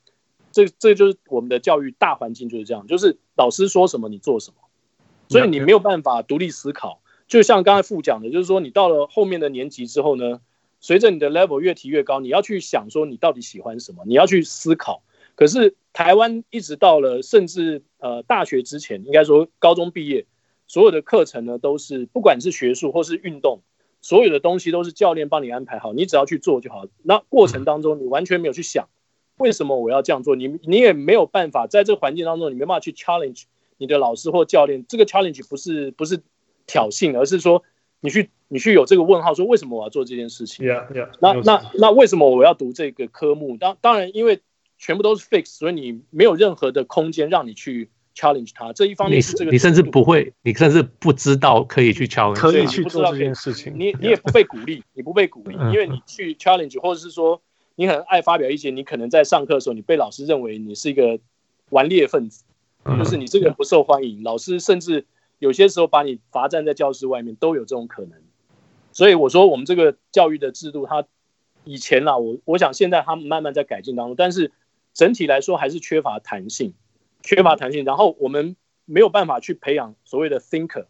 [0.54, 4.58] 这这就是我们的教育大环境就是这样，就是老师说什么你做什么，
[5.28, 7.00] 所以你没有办法独立思考。
[7.26, 10.40] 就像刚才傅讲的，就是说你到了后面的年级之后呢，
[10.78, 15.02] 随着你的 level 越提越高，你要去想说你到底喜欢什么，你要去思考。
[15.34, 20.24] 可是台湾一直到了甚至呃大学之前，应该说高中毕业，
[20.66, 23.60] 所有的课程呢都是不管是学术或是运动，
[24.00, 26.86] 所有的东西都是教练帮你安排好，你只要去做就好。
[27.02, 28.88] 那过程当中你完全没有去想。
[29.36, 30.36] 为什么我要这样做？
[30.36, 33.44] 你你也没有办法在这个环境当中，你没办法去 challenge
[33.78, 34.84] 你的老师或教练。
[34.88, 36.22] 这个 challenge 不是不是
[36.68, 37.64] 挑衅，而是说
[37.98, 43.56] 你去你去有这个问号，说为什么我要做这件事情？Yeah, yeah, 那那那为什么我要读这个科目？
[43.56, 44.40] 当当然，因为
[44.78, 48.72] 全部都是 fix，所以你没有任何的空间让你去 challenge 他。
[48.72, 53.72] 这一方面是这个你，你甚至不会，你甚至不知道可以去 challenge，可以去做这件事情。
[53.76, 57.40] 你你也不被鼓励，你不被鼓励，因为你去 challenge 或者是说。
[57.76, 61.18] 你很爱发表意见，你可能在上课的时候，你被老师认为你是一个
[61.70, 62.44] 顽劣分子，
[62.84, 65.04] 就是你这个人不受欢迎，老师甚至
[65.40, 68.12] 有些时候把你罚站在教室外面都有这种可能。
[68.92, 71.04] 所以我说，我们这个教育的制度，它
[71.64, 74.52] 以前啦，我我想现在他们慢慢在改进当中，但是
[74.92, 76.74] 整体来说还是缺乏弹性，
[77.24, 77.84] 缺乏弹性。
[77.84, 78.54] 然后我们
[78.84, 80.86] 没有办法去培养所谓的 thinker，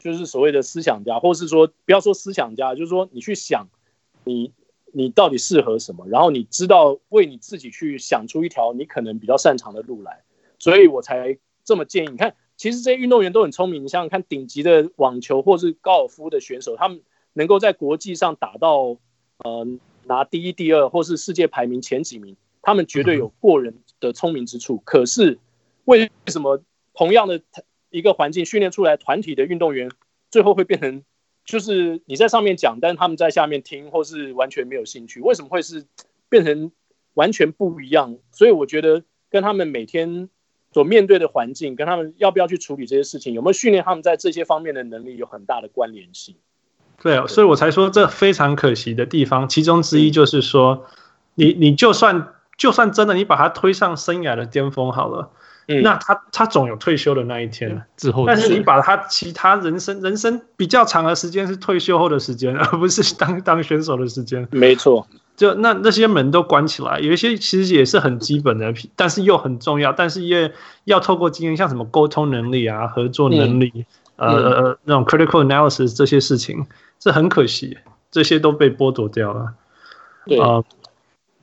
[0.00, 3.68] 就是所谓的思想家，或是说不要说思想家，就是说你去想
[4.24, 4.52] 你。
[4.94, 6.06] 你到底适合什么？
[6.06, 10.22] 然后你知道为你自己去想出一条你可能比较擅长的路来，
[10.58, 12.10] 所以我才这么建议。
[12.10, 13.82] 你看，其实这些运动员都很聪明。
[13.82, 17.00] 你想想看，顶级的网球或是高尔夫的选手，他们
[17.32, 18.98] 能够在国际上打到
[19.38, 19.66] 呃
[20.04, 24.82] 拿第一、第二，或是世界排名前几名，他们绝对有过人的聪明之处。
[24.84, 25.38] 可是
[25.86, 27.40] 为什么同样的
[27.88, 29.90] 一个环境训练出来团体的运动员，
[30.30, 31.02] 最后会变成？
[31.44, 35.84] 就是你在上面讲，但是他们在下面听，或是完全没有兴趣，为什么会是
[36.28, 36.70] 变成
[37.14, 38.16] 完全不一样？
[38.30, 40.28] 所以我觉得跟他们每天
[40.72, 46.36] 所面对的环境，跟他们要不要去处理这些事情，有没有训练他们在这些方面的能力，有很大的关联性。
[47.02, 50.86] 对啊，所以我才说这非常可惜的地方，其中之一就是说，
[51.34, 55.30] 你你就算就算真的你把他推上生涯的巅峰好了。
[55.68, 64.46] 嗯、那他他总有退休的那一天之后，但是你把他其他人生人生比较长的时间是退休后的时间， 而不是当当选手的时间。
[64.50, 73.86] 没错，就那那些门都关起来，有一些其实也是很基本的， 但是又很重要，但是也要透过经验，像什么沟通能力啊、合作能力，
[74.16, 76.66] 嗯、呃呃那种 critical analysis 这些事情，
[76.98, 77.78] 这很可惜，
[78.10, 79.54] 这些都被剥夺掉了。
[80.26, 80.46] 对啊。
[80.48, 80.64] 呃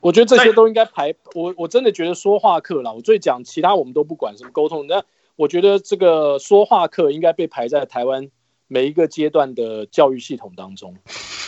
[0.00, 5.02] 我觉得这些都应该排，我我真的觉得说话课啦，我最讲其他我们都不管什么沟通，那
[5.36, 8.30] 我觉得这个说话课应该被排在台湾
[8.66, 10.96] 每一个阶段的教育系统当中，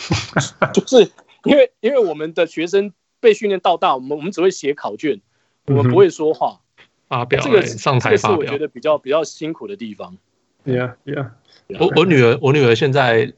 [0.73, 1.09] 就是
[1.45, 5.19] 因为因为我们的学生被训练到大，我们我们只会写考卷，
[5.65, 6.61] 我们不会说话，
[7.07, 10.17] 发表这个上台发表，这是我觉得比较比较辛苦的地方。
[10.65, 11.31] Yeah, yeah.
[11.79, 13.33] 我我女儿我女儿现在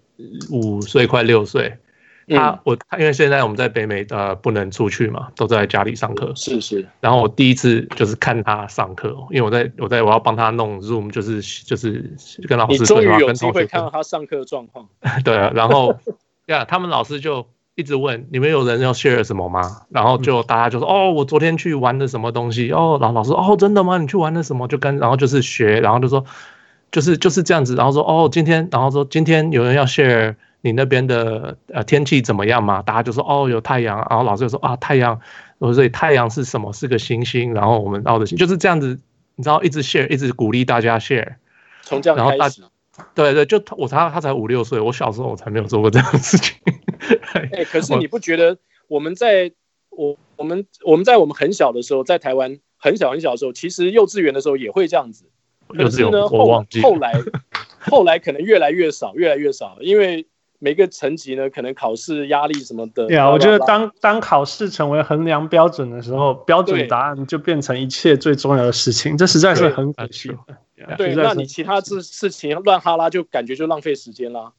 [0.51, 1.77] 五岁快六岁。
[2.27, 6.31] 他、嗯、我他因为现在我们在北美呃不能出去嘛，都在家里上课。
[6.35, 6.87] 是是。
[6.99, 12.11] 然后我第一次就是看他上课，因为我在我在我要帮他弄 Zoom，就是就是
[12.47, 12.79] 跟老师。
[12.79, 14.87] 你终于有机会看到他上课的状况。
[15.23, 15.95] 对啊，然后
[16.47, 17.45] 呀，yeah, 他们老师就
[17.75, 19.81] 一直问你们有人要 share 什么吗？
[19.89, 23.97] 然后就大家就说、嗯、哦，我昨天去玩的什么东西哦，然后老师哦，真的吗？
[23.97, 24.67] 你去玩的什么？
[24.67, 26.25] 就跟然后就是学，然后就说。
[26.91, 32.81] 就是就是这样子，然后说哦，今天，然后说今天有人要 share 你那边的呃天气怎么样嘛？
[32.81, 35.21] 大家就说哦，有太阳，然后老师就说啊，太阳，
[35.59, 36.73] 我说太阳是什么？
[36.73, 38.99] 是个星星，然后我们绕着星，就是这样子，
[39.35, 41.35] 你知道，一直 share，一直鼓励大家 share，
[41.83, 46.55] 从这样开始，然后大对对，就我他他才五六岁，我小时候我才没有做过这样的事情。
[47.35, 48.57] 哎、欸，可是你不觉得
[48.87, 49.51] 我们在
[49.91, 55.25] 我我们我们在我们很小的时候，在台湾很小很小的时候，其实幼稚园的时候也会这样子。
[55.67, 57.13] 可是呢，后后来
[57.81, 60.25] 后来可能越来越少，越来越少，因为
[60.59, 63.07] 每个层级呢，可能考试压力什么的。
[63.07, 70.31] 对啊，我觉得当当考试成为衡量标准的时候，标准答案就变成一切最重要的事情，这实在是很可惜。
[70.97, 74.51] 对，那你其他事事情乱哈拉，就感觉就浪费时间啦，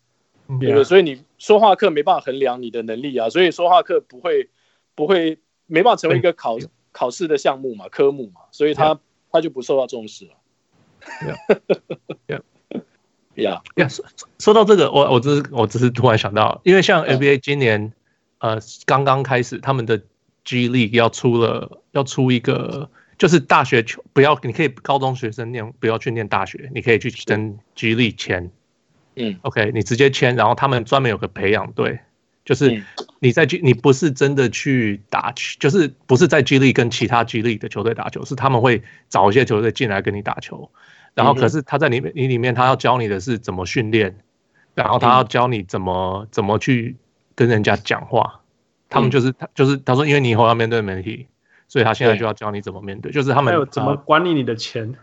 [0.61, 0.83] 对？
[0.83, 4.49] 所以你说话课没办法衡量你的能力啊，所以说话课不会
[4.95, 6.59] 不会没办法成为一个考
[6.91, 8.99] 考试的项目嘛，科目嘛，所以他
[9.31, 10.33] 他就不受到重视了。
[12.29, 12.41] 呀
[13.37, 13.89] 呀呀！
[13.89, 14.05] 说
[14.39, 17.93] 说到这个，我我只是我只是突然想到，因为像 NBA 今年
[18.39, 19.99] 呃刚刚开始，他们的
[20.45, 28.51] G League 要出了，要出一个就是大学球不要，你可以高中学生念不要去念大学，你可以去跟 G League 签。
[29.17, 31.99] 嗯，OK，你直接签，然后他们专门有个培养队，
[32.45, 32.83] 就是
[33.19, 40.71] 你在 G 你不是真的去打，就是不是在 G League 跟其他 G League 的球队打球，是他们会找一些球队进来跟你打球。
[41.17, 44.15] 然后可是他在里面，你里面他要教你的是怎么训练，
[44.75, 46.95] 然后他要教你怎么怎么去
[47.35, 48.41] 跟人家讲话。
[48.91, 51.27] 他们就是他就是他说，因为你以后要面对媒体，
[51.69, 54.95] 所以他现在就要教你怎么面对，就是他们还有怎么管理你的钱，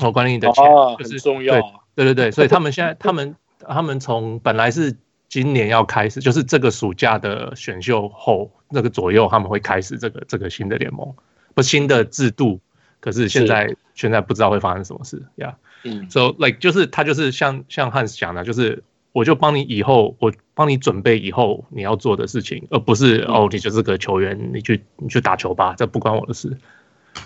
[0.00, 0.64] 哦，管理你的钱
[0.98, 1.54] 就是重要。
[1.94, 4.96] 对对对，所以他们现在他们他们从本来是
[5.28, 11.14] 今年要开始，就是这个暑假的选秀后那个左右他们会开始这个这个新的联盟，
[11.54, 12.60] 不新的制度。
[13.00, 15.56] 可是现在现在不知道会发生什么事呀？
[15.84, 18.82] 嗯，so like 就是他就是像像汉斯讲的，就是
[19.12, 26.54] 我就帮你以后我帮你准备以后你要做的事情，而不是哦你就是个球员，你去你去打球吧，这不关我的事。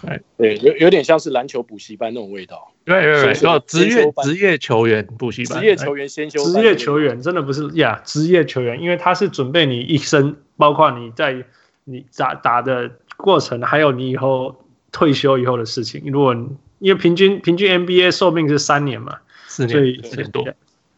[0.07, 2.73] 哎对，有有点像是篮球补习班那种味道。
[2.85, 11.45] 对对对，职业职业球员补习班，职业球员先修，职业球员真的不是呀，职业球员，因为他是准备你一生，包括你在
[11.83, 14.61] 你打打的过程，还有你以后。
[14.95, 16.33] 退休以后的事情，如果
[16.79, 19.19] 因为平均平均 NBA 寿命是三年嘛，
[19.49, 20.47] 四年四年多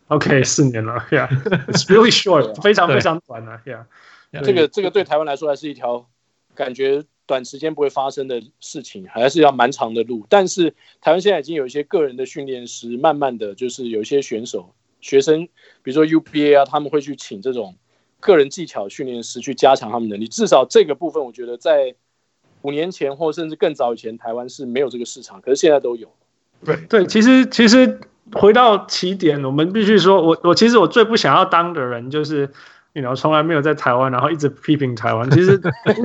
[0.08, 3.86] ，OK，四年了，Yeah，it's really short，非常非常短了，Yeah，
[4.44, 6.06] 这个这个对台湾来说还是一条
[6.54, 10.26] 感觉短时间不会发生的事情，还是要蛮长的路。
[10.28, 15.48] 但是台湾现在已经有一些个人的训练师，慢慢的就是有一些选手学生，
[15.82, 17.74] 比如说 UBA 啊，他们会去请这种
[18.20, 20.28] 个人技巧训练师去加强他们能力。
[20.28, 21.94] 至少这个部分，我觉得在。
[22.66, 26.08] 五年前或甚至更早以前，台湾是没有这个市场，可是现在都有。
[26.64, 28.00] 对对，其实其实
[28.32, 32.50] 回到起点，我们必须说，我我其实我最不想要当的人就是，
[32.94, 35.30] 你知道，从来没有在台湾，然后一直批评台湾。
[35.30, 35.60] 其实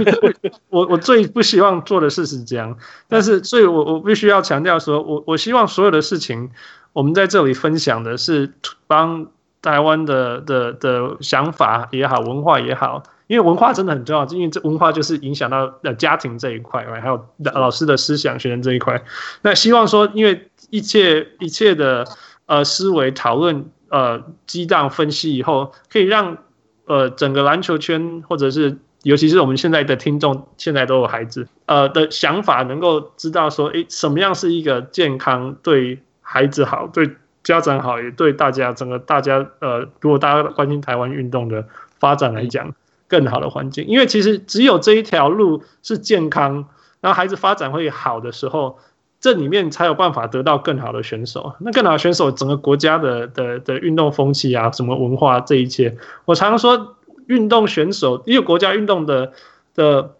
[0.69, 6.51] 我我最不希望做的事是这样，但是所以我我必须要强调说，我我希望所有的事情，
[6.93, 8.53] 我们在这里分享的是
[8.87, 9.25] 帮
[9.61, 13.03] 台湾的的的想法也好，文化也好。
[13.31, 19.01] 因为文化真的很重要，因为这文化就是影响到呃家庭这一块，还有老师的思想、学生这一块。
[19.41, 22.05] 那希望说，因为一切一切的
[22.47, 26.39] 呃思维讨论、呃激荡分析以后，可以让
[26.87, 37.09] 呃整个篮球圈，或者是尤其是我们现在的听众，现在都有孩子，呃的想法，能够知道说，诶，什么样是一个健康，对孩子好，对
[37.45, 41.65] 家长好，也对大家整个大家呃，如果大家关心台湾运动的
[41.97, 42.75] 发展来讲。
[43.11, 46.63] 更好的环境，因为其实只有这一条路是健康，
[47.01, 48.79] 然后孩子发展会好的时候，
[49.19, 51.53] 这里面才有办法得到更好的选手。
[51.59, 56.95] 那更好的选手，整个国家的的的运动风气啊，什么文化这一切，我常说，
[57.27, 59.33] 运动选手一个国家运动的
[59.75, 60.11] 的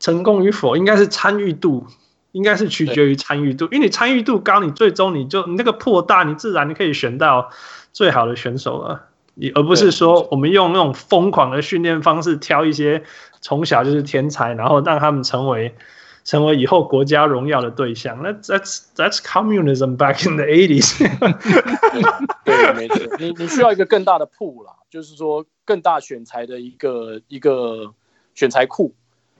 [0.00, 1.86] 成功与否，应该是参与度，
[2.32, 7.50] 应该是取决于参与度，因为你参与度高，你最终你就你那个破大，你自然你可以选到
[7.92, 9.06] 最好的选手了。
[9.54, 13.02] 而不是说我们用那种疯狂的训练方式挑一些
[13.40, 15.74] 从小就是天才，然后让他们成为
[16.24, 18.22] 成为以后国家荣耀的对象。
[18.22, 20.96] 那 that's that's communism back in the eighties
[22.44, 27.94] 对，没错，你你需要一个更大的 pool 啦，就是说更大选材的一个一个
[28.34, 28.94] 选材库。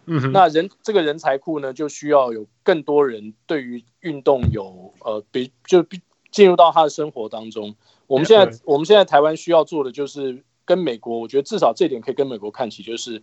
[0.07, 5.85] 嗯哼，那人这个人才库呢，就需要有更多人对于运动有呃，比就
[6.33, 7.77] 进入到他的生活当中。
[8.09, 13.23] 我们现在我们现在台湾需要做的就是跟美国，我觉得至少这点可以跟美国看齐，就是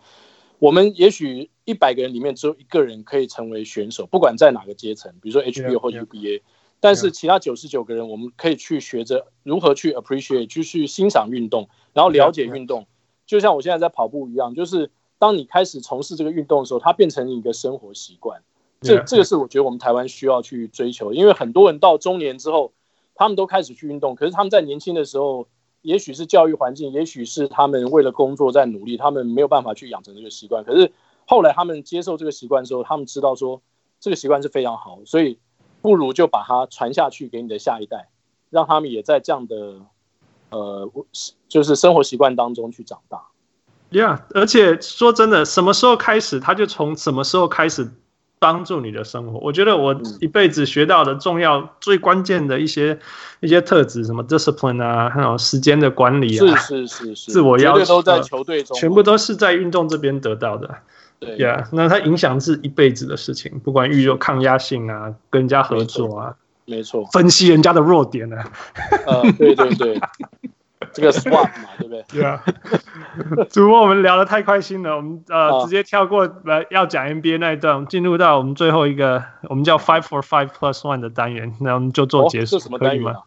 [0.60, 6.42] 我们也许一百个人里面只有一个人可以成为选手，不管在哪个阶层，比如说 HBO 或 UBA，
[6.80, 12.88] 但是其他九十九个人，我们可以去学着如何去 appreciate，去去欣赏运动，然后了解运动，
[13.26, 14.90] 就像我现在在跑步一样，就是。
[15.22, 18.42] 当你开始从事这个运动的时候，它变成一个生活习惯。
[18.80, 22.72] 这这个是我觉得我们台湾需要去追求，因为很多人到中年之后，
[23.20, 25.46] 他们都开始去运动，可是他们在年轻的时候，
[25.82, 30.64] 也许是教育环境，也许是他们为了工作在努力，他们没有办法去养成这个习惯。
[30.64, 30.94] 可是
[31.28, 33.62] 后来他们接受这个习惯之后，他们知道说
[34.00, 35.38] 这个习惯是非常好，所以
[35.82, 38.08] 不如就把它传下去给你的下一代，
[38.50, 39.82] 让他们也在这样的
[40.52, 40.90] 呃，
[41.50, 43.22] 就是生活习惯当中去长大。
[43.92, 47.92] Yeah，而且说真的，什么时候开始，他就从什么时候开始
[48.40, 49.38] 帮助你的生活。
[49.40, 52.98] 我觉得我一辈子学到的重要、嗯、最关键的一些
[53.42, 60.74] 一些特质，什么 discipline 啊，还有时间的管理啊，是是是是，自我要求都在球队中，全部都是在运动这边得到的。
[61.20, 66.36] 对，Yeah，那它影响是一辈子的事情，不管遇有抗压性啊，跟人家合作啊，
[66.66, 68.52] 没错，分析人家的弱点啊，
[69.06, 70.00] 呃，对对对。
[70.94, 72.06] 这个 swap 嘛，对不对？
[72.08, 72.42] 对啊。
[73.50, 83.24] 主播，我们聊得太开心了，我们呃、啊、直接跳过来要讲 NBA 那一段，进入到我们最后一个，我们叫 Five for Five Plus One 的单元，那我们就做结束，哦、什么单元、啊、可以吗？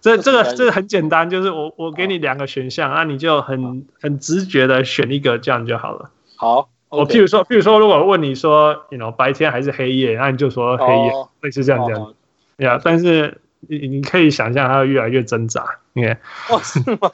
[0.00, 6.10] 这这个这个很简单，就是我我给你两个选项，那、啊、你就很很直觉的选一个，这样就好了。
[6.36, 12.14] 好，我譬如说，譬如说，如果问你说，you know 白天还是黑夜，那你就说黑夜，类似、哦、这样这样。
[12.58, 13.41] 呀，但是。
[13.68, 15.78] 你你可以想象，他会越来越挣扎。
[15.92, 17.10] 你看，哦，是吗？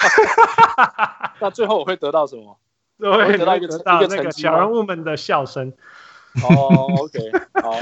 [1.40, 2.58] 那最后我会得到什么？
[2.98, 5.72] 我会得到一个得到那个小人物们的笑声。
[6.42, 7.18] 哦，OK，
[7.62, 7.78] 好，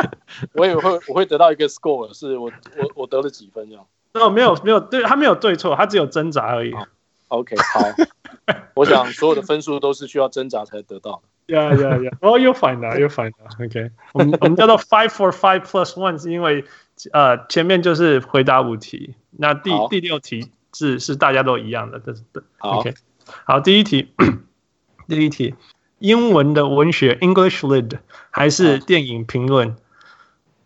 [0.53, 3.87] 我也会我会得到一个 score，是我我我得了几分这样？
[4.15, 6.75] 哦，没有没有对，他没有对错，他只有挣扎而已。
[7.29, 7.81] OK，好，
[8.75, 11.55] 我想所有的分数都是需要挣扎才得到的。
[11.55, 12.13] Yeah, yeah, yeah.
[12.21, 13.61] 哦，you'll find that, you'll find out.
[13.61, 16.65] OK，我们我们叫做 five for five plus one，是因为。
[17.13, 22.43] 呃，前面就是回答五题，那第第六题是是大家都一样的，这是对。
[22.59, 22.95] OK，
[23.45, 24.15] 好，第一题，
[25.07, 25.55] 第一题，
[25.99, 27.99] 英文的文学 English Lit
[28.31, 29.77] 还是电影评论？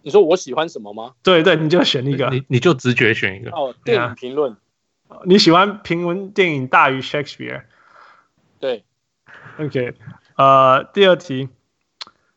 [0.02, 1.14] 你说我喜欢什么吗？
[1.22, 3.50] 对对，你就选一个，你你就直觉选一个。
[3.50, 4.56] 哦，电影评论。
[5.24, 7.64] 你喜欢评论电影大于 Shakespeare？
[8.60, 8.84] 对。
[9.58, 9.94] OK，
[10.36, 11.48] 呃，第二题，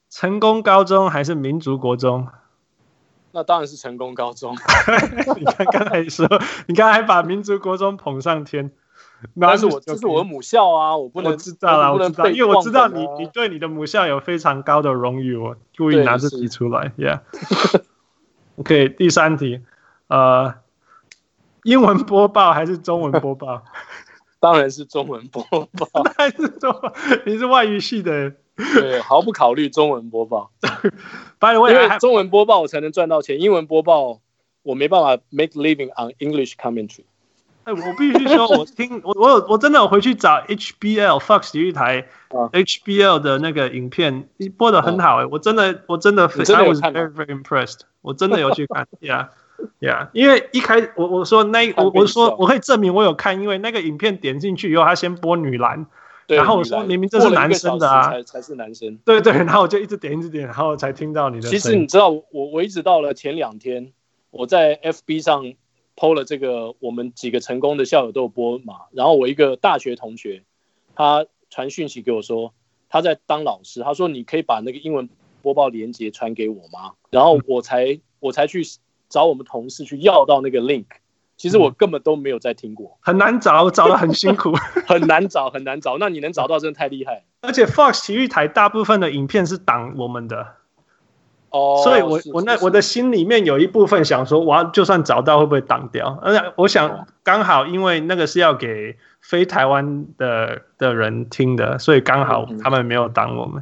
[0.09, 2.27] 成功高中还是民族国中？
[3.33, 4.55] 那当然是成功高中。
[5.37, 6.27] 你看刚才说，
[6.67, 8.71] 你刚才还把民族国中捧上天，
[9.33, 17.21] 那是我这是我的母校啊，我不能知道啦，我知道，因为我知道你你对你的母校有非常高的荣誉，我故意拿这题出来，Yeah。
[18.57, 19.61] OK，第三题，
[20.09, 20.53] 呃，
[21.63, 23.63] 英文播报还是中文播报？
[24.39, 26.93] 当然是中文播报， 还是中文？
[27.25, 28.33] 你是外语系的。
[28.75, 30.51] 对，毫不考虑中文播报。
[31.39, 34.19] By the way, 因为中文播报我才能赚到钱，英文播报
[34.61, 37.05] 我没办法 make living on English commentary。
[37.63, 44.27] 哎，我必须说，我听我我有我真的有回去找 HBL Fox 体育台 HBL 的那个影片，
[44.57, 49.27] 播的很好哎，我真的我真的非常 I was very very impressed，我真的有去看， Yeah
[49.79, 55.85] Yeah，因为一开我我说那我我说我可以证明我有看，因为那个影片点进去以后，他先播女篮。
[56.27, 58.97] 然后我说明明这是男生的啊，才才是男生。
[59.05, 61.49] 对对，然后我就一直点一直点，然后才听到你的。
[61.49, 63.91] 其实你知道，我我一直到了前两天，
[64.31, 65.53] 我在 FB 上
[65.95, 68.81] PO 了这个，我们几个成功的校友都有播嘛。
[68.91, 70.43] 然后我一个大学同学，
[70.95, 72.53] 他传讯息给我说，
[72.89, 75.09] 他在当老师，他说你可以把那个英文
[75.41, 76.93] 播报链接传给我吗？
[77.09, 78.63] 然后我才我才去
[79.09, 80.85] 找我们同事去要到那个 link。
[81.43, 84.53] 其实我根本都没有在听过，很难找，找的很辛苦，
[84.87, 85.97] 很难找，很难找。
[85.97, 87.25] 那你能找到，真的太厉害。
[87.41, 90.47] 而且 Fox 体育台大部分的影片是挡我们的，
[91.49, 96.17] 哦，所以我我那我的心里面有一部分想说，我要就算找到会不会挡掉？
[96.21, 103.61] 而且我想刚好因为那个是要给非台湾的的人听的，所以刚好他们没有挡我们。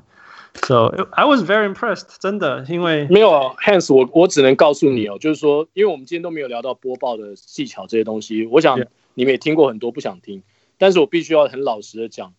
[0.53, 8.79] So I was very impressed，真的，因为没有啊，Hans，我我只能告诉你哦，就是说，因为我们今天都没有聊到播报的技巧这些东西，我想
[9.13, 10.43] 你们也听过很多，不想听，
[10.77, 12.33] 但是我必须要很老实的讲，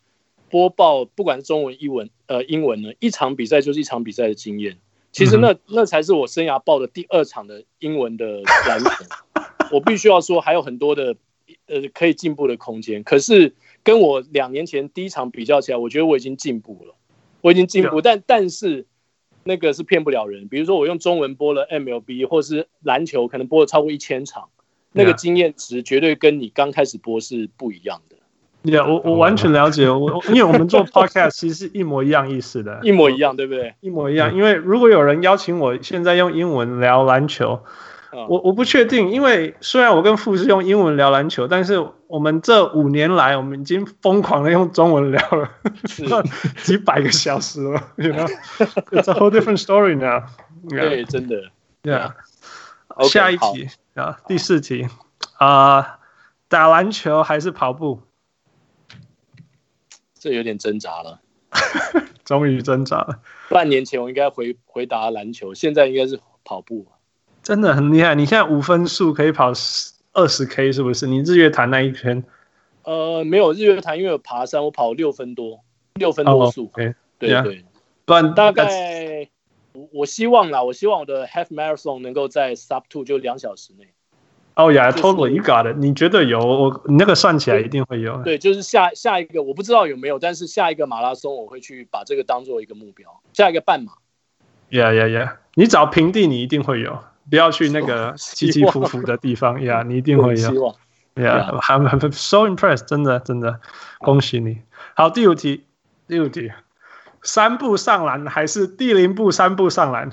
[0.51, 4.79] 播报不管是中文、英文，呃，英文呢，一场比赛就是一场比赛的经验，
[5.11, 8.91] 其实那那才是我生涯报的第二场的英文的篮球。
[9.73, 11.17] 我必须要说，还有很多的
[11.67, 13.03] 呃可以进步的空间。
[13.03, 16.95] 可是跟我两年前第一场比较起来，我觉得我已经进步了，
[17.43, 18.01] 我已经进步。
[18.01, 18.87] 但但是
[19.45, 20.49] 那个是骗不了人。
[20.49, 24.49] 比如说我用中文播了 MLB 或是篮球，可能播了超过一千场，
[24.93, 28.17] 那个经验值绝对跟你刚开始播是不一样的。
[28.65, 33.75] 对啊，我我完全了解，我因为我们做 podcast 其实是一模一样意思的， 一模一样，对不对？
[33.81, 34.33] 一模一样。
[34.37, 37.61] 因为如果有人邀请我现在用英文聊篮球，
[38.29, 45.51] 我我不确定，因为虽然我跟富是用英文聊篮球，但是我们这五年来，我们已经疯狂的用中文聊了
[46.63, 50.25] 几百个小时了，You know，it's a whole different story now。
[50.69, 51.51] 对，真的。
[51.81, 52.15] 对啊。
[53.09, 54.87] 下一题啊，第四题
[55.39, 55.99] 啊，
[56.49, 58.03] 打篮球还是跑步？
[60.21, 61.21] 这有点挣扎了，
[62.27, 63.21] 终于挣扎了。
[63.49, 66.87] 半年前我应该回回答篮球，现在应该是跑步。
[67.43, 69.53] 真的很厉害，你现在五分速可以跑
[70.13, 71.07] 二十 K 是不是？
[71.07, 72.23] 你日月潭那一圈？
[72.85, 75.61] 呃，没有日月潭，因为有爬山，我跑六分多，
[75.95, 76.63] 六分多速。
[76.63, 76.95] Oh, okay.
[77.19, 77.65] 对对，
[78.05, 79.29] 不然大概
[79.73, 83.89] 我我希望啦，我希望我的 half marathon 能够在 sub two 就两小时内。
[84.55, 86.39] 哦呀，totally you got it，你觉得有？
[86.39, 88.23] 我你那个算起来一定会有。
[88.23, 93.23] 对，就是下下一个我不知道有没有，但是下一个马拉松我会去把这个当做一个目标。
[93.33, 93.93] 下一个半马。
[94.71, 96.99] Yeah yeah yeah，你找平地你一定会有，
[97.33, 99.63] 不要去那个起起伏伏的地方。
[99.63, 100.77] 呀，你一定会有。
[101.15, 103.59] Yeah，I'm I'm so impressed，真的真的，
[104.01, 104.61] 恭喜你。
[104.95, 105.65] 好，第五题，
[106.07, 106.53] 第五题，
[107.23, 110.11] 三步上篮还是第零步三步上篮？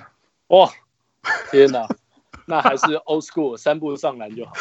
[0.48, 0.70] 哇，
[1.52, 1.90] 天哪！
[2.46, 4.54] 那还是 old school，三步上篮就好。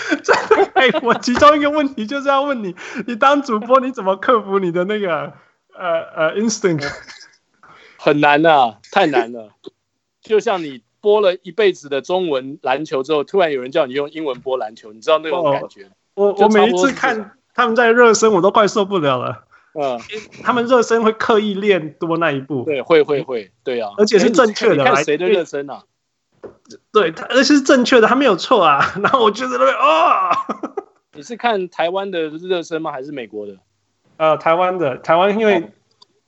[0.75, 2.75] 哎，我其中一个问题就是要问你，
[3.07, 5.33] 你当主播你怎么克服你的那个
[5.77, 6.93] 呃呃 instinct？
[7.99, 9.53] 很难啊，太难了。
[10.21, 15.85] 就像你播了一辈子的中文篮球之后，突然有人叫你用英文播篮球，你知道那种感觉？
[16.15, 19.45] 哦、我我每一次看他们在热身，我都快受不了了。
[19.75, 20.01] 嗯，
[20.43, 22.65] 他们热身会刻意练多那一步。
[22.65, 24.77] 对，会会会，对啊，而且是正确的。
[24.77, 25.85] 你看谁的热身啊？
[26.93, 28.95] 对，他而且是正确的，他没有错啊。
[29.01, 30.31] 然后我觉得那哦，
[31.15, 32.91] 你是看台湾的热身吗？
[32.91, 33.57] 还是美国的？
[34.17, 35.71] 呃，台湾的，台湾因为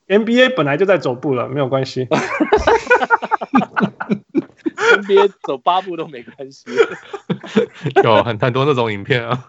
[0.07, 2.07] NBA 本来就在走步了，没有关系。
[5.11, 6.71] NBA 走八步都没关系。
[8.05, 9.45] 有很很多那种影片啊。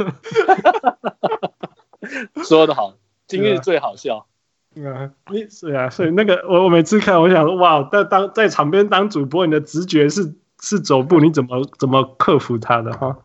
[2.43, 2.95] 说得好，
[3.27, 4.27] 今日最好笑。
[4.75, 13.19] 嗯，你是啊，所以那个我我每次看，我想说哇，在当在场边当主播，你的直觉是是走步，你怎么怎么克服他的哈？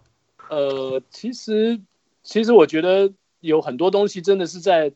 [0.49, 1.81] 呃，其实
[2.23, 4.93] 其实我觉得有很多东西真的是在，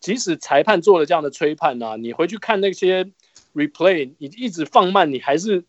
[0.00, 3.10] 即使裁判做了这样的吹判呐、啊，你回去看那些
[3.54, 5.64] replay，你一直放慢，你还是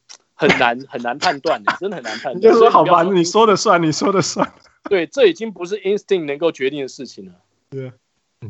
[0.48, 2.42] 很难 很难判断的， 真的很难判断。
[2.42, 4.52] 就说好吧，你说的算，你说的算。
[4.90, 7.32] 对，这已经不是 instinct 能够决定的事情了。
[7.70, 7.92] 对。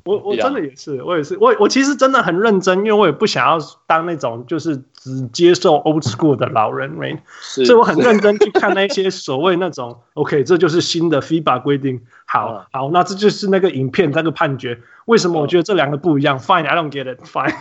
[0.06, 7.20] 我我真的也是，我也是，我我其实真的很认真，因为我也不想要当那种就是只接受 old school 的老人，right?
[7.40, 17.54] 所以我很认真去看那些所谓那种，OK，这就是新的 FIBA 规定，好好，那这就是那个影片那个判决，为什么我觉得这两个不一样？Fine，I don't get it，Fine，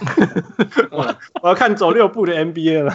[0.91, 2.95] 我我要看走六步的 NBA 了。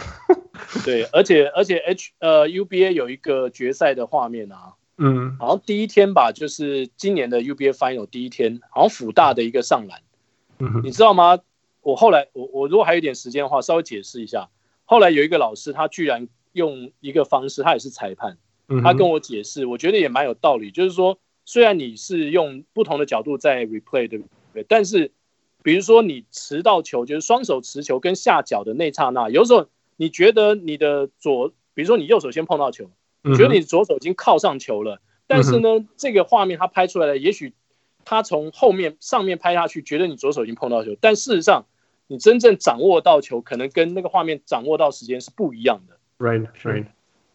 [0.85, 4.73] 对，而且而且 H 呃 UBA 有一个决赛的画面啊。
[4.99, 10.01] 嗯，好像第一天吧，就是今年的 UBA Final 第一天，好像辅大的一个上篮，
[10.57, 11.38] 嗯，你知道吗？
[11.81, 14.49] 我后来我我如果还有一点时间的话，稍微解释一下。
[14.85, 18.38] 后来有一个老师，他居然用一个方式，他也是裁判，
[18.84, 20.71] 他跟我解释，我觉得也蛮有道理。
[20.71, 24.65] 就是说，虽然你是用不同的角度在 replay，对不对？
[24.67, 25.11] 但是，
[25.61, 29.67] 比如说你持到球，就是双手持球跟下脚的那刹那，有时候
[29.97, 32.89] 你觉得你的左，比如说你右手先碰到球。
[33.23, 37.53] 你觉得你左手已经靠上球了，但是呢，这个画面它拍出来的，也许
[38.05, 41.65] 他从后面上面拍下去，觉得你左手已经碰到球，但事实上
[42.05, 45.97] 你真正掌握到球，可能跟那个画面掌握到时间是不一样的。
[46.19, 46.85] Right, right。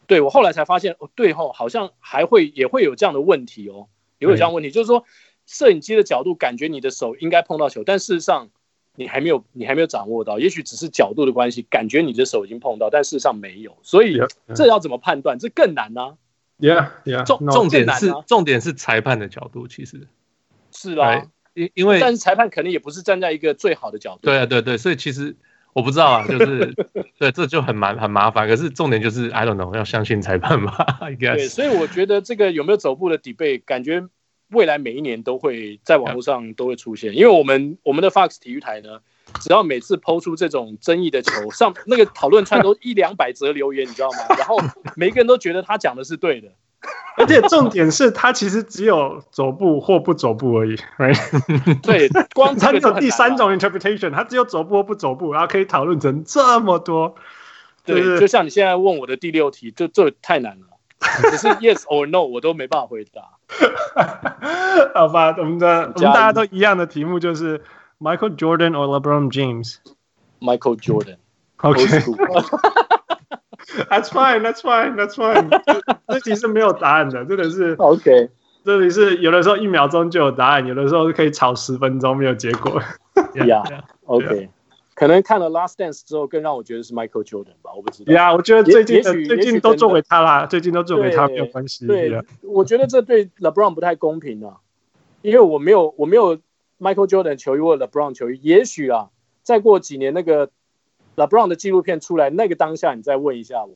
[0.06, 5.04] 对，我后来才发现，哦，对吼，好像还会也会有这样的问题哦，也会有这样的问题，就是说
[5.44, 8.48] 摄影机的角度感觉你的手应该碰到球，但事实上。
[8.94, 14.20] 你还没有，你还没有掌握到，也许只是角度的关系，感觉你的手已经碰到，但事实上没有，所以
[14.54, 15.38] 这要怎么判断？
[15.38, 16.14] 这更难呢、啊。
[16.58, 17.24] Yeah, yeah。
[17.24, 20.06] 重重点是重点是裁判的角度，其实
[20.70, 24.20] 是啦，因因为但是裁判肯定也不是站在一个最好的角度。
[24.22, 25.34] 对啊，对对，所以其实
[25.72, 26.74] 我不知道啊，就是
[27.18, 28.46] 对，这就很麻很麻烦。
[28.46, 31.00] 可是重点就是 I don't know，要相信裁判吧。
[31.18, 34.06] 对，所以我觉得这个有没有走步的 debate，感觉。
[34.52, 39.00] 未来每一年都会在网络上都会出现，因为我们我们的 Fox 体育台呢，
[39.40, 44.36] 只要每次抛出这种争议的球，上 那个讨论串都 一两百则留言，你知道吗？
[44.38, 44.58] 然后
[44.94, 46.48] 每个人都觉得他讲的是对的，
[47.16, 50.76] 而且重点是他其实只有走步或不走步而已。
[51.82, 57.14] 对，光他有第三种 interpretation，他只有走步或不走步，然后可以讨论成这么多。
[57.84, 60.66] 对，就像你现在问我的第六题，就这太难了。
[61.30, 63.31] 只是 yes or no 我都没办法回答。
[64.94, 67.60] 好吧，我们的我们大家都一样的题目就是
[68.00, 71.16] Michael Jordan or LeBron James？Michael Jordan。
[71.58, 71.84] OK。
[73.88, 74.42] That's fine.
[74.42, 74.96] That's fine.
[74.96, 75.48] That's fine.
[76.08, 77.74] 这题是没有答案的，真的是。
[77.78, 78.30] OK。
[78.64, 82.80] 这里是有的时候一秒钟就有答案，有的时候可以吵十分钟没有结果。
[83.34, 83.82] Yeah.
[84.06, 84.50] OK。
[84.94, 88.12] 可能看了《Last Dance》之后，更让我觉得是 Michael Jordan 吧，我不知道。
[88.12, 91.86] 呀，我觉得最近最近都做给他啦，最近都做给他没有关系。
[91.86, 92.12] 对，
[92.42, 94.58] 我觉得这对 LeBron 不太公平啊，
[95.22, 96.36] 因为我没有我没有
[96.78, 98.38] Michael Jordan 球衣或 LeBron 球衣。
[98.42, 99.08] 也许啊，
[99.42, 100.50] 再过几年那个
[101.16, 103.74] LeBron 的纪录片出来，那个当下你再问一下我。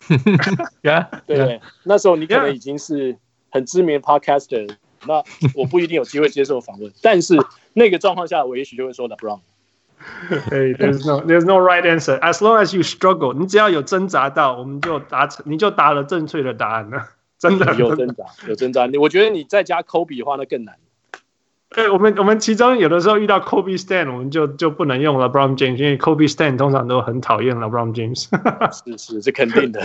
[1.26, 3.16] 对，那时候你可能已经是
[3.50, 4.70] 很知名的 Podcaster，
[5.06, 5.24] 那
[5.54, 7.36] 我不一定有机会接受访问，但是
[7.72, 9.40] 那个状况下，我也许就会说 LeBron。
[10.50, 12.18] Hey, there's no, there's no right answer.
[12.20, 17.08] As long as you struggle，你只要有挣扎到，我们就达成，你就答了正确的答案了。
[17.38, 18.86] 真的有挣扎，有挣扎。
[18.86, 20.74] 你我觉得你再加 Kobe 的话，那更难。
[21.70, 28.28] 对，我们我们其中有的时候遇到 Kobe Stan，我们就就不能用 LeBron James，因为 Kobe Stan 通常都很讨厌 LeBron James。
[28.72, 29.80] 是是，是肯定的。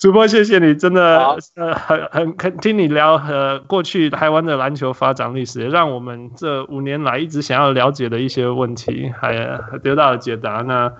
[0.00, 1.18] 主播，谢谢你，真的
[1.56, 10.62] 呃很很肯听你聊呃过去台湾的篮球发展历史，让我们这五年来一直想要了解的一些问题还得到了解答。
[10.62, 10.90] 那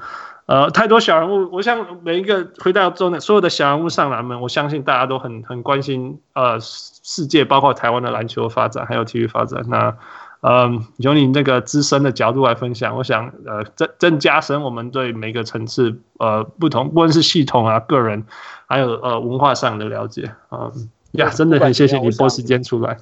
[0.44, 9.64] 呃太多小人物，我想每一个回到中的所有的小人物上篮们，我相信大家都很很关心呃世界，包括台湾的篮球发展还有体育发展。
[9.68, 9.97] 那
[10.43, 18.25] 嗯，由你那个资深的角度来分享，我想呃增增加深我们对每个层次呃不同，不论是系统啊、个人，
[18.67, 20.73] 还有呃文化上的了解啊
[21.12, 22.97] 呀，真的很谢谢你拨时间出来。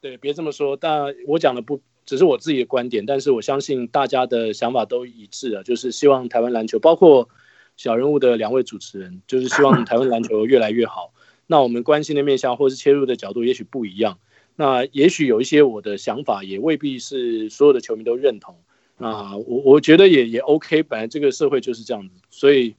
[0.00, 7.28] 对，别这么说，但我讲的不只是我自己的观点，但是我相信大家的想法都一致啊，就是希望台湾篮球，包括
[7.76, 11.12] 小人物的两位主持人，就是希望台湾篮球越来越好。
[11.50, 14.18] 那我们关心的面向或是切入的角度也许不一样。
[14.60, 18.56] 那也许有一些我的想法也未必是所有的球迷都认同。
[18.96, 22.74] 那我我觉得也也 OK，本来这个社会就是这样子，所以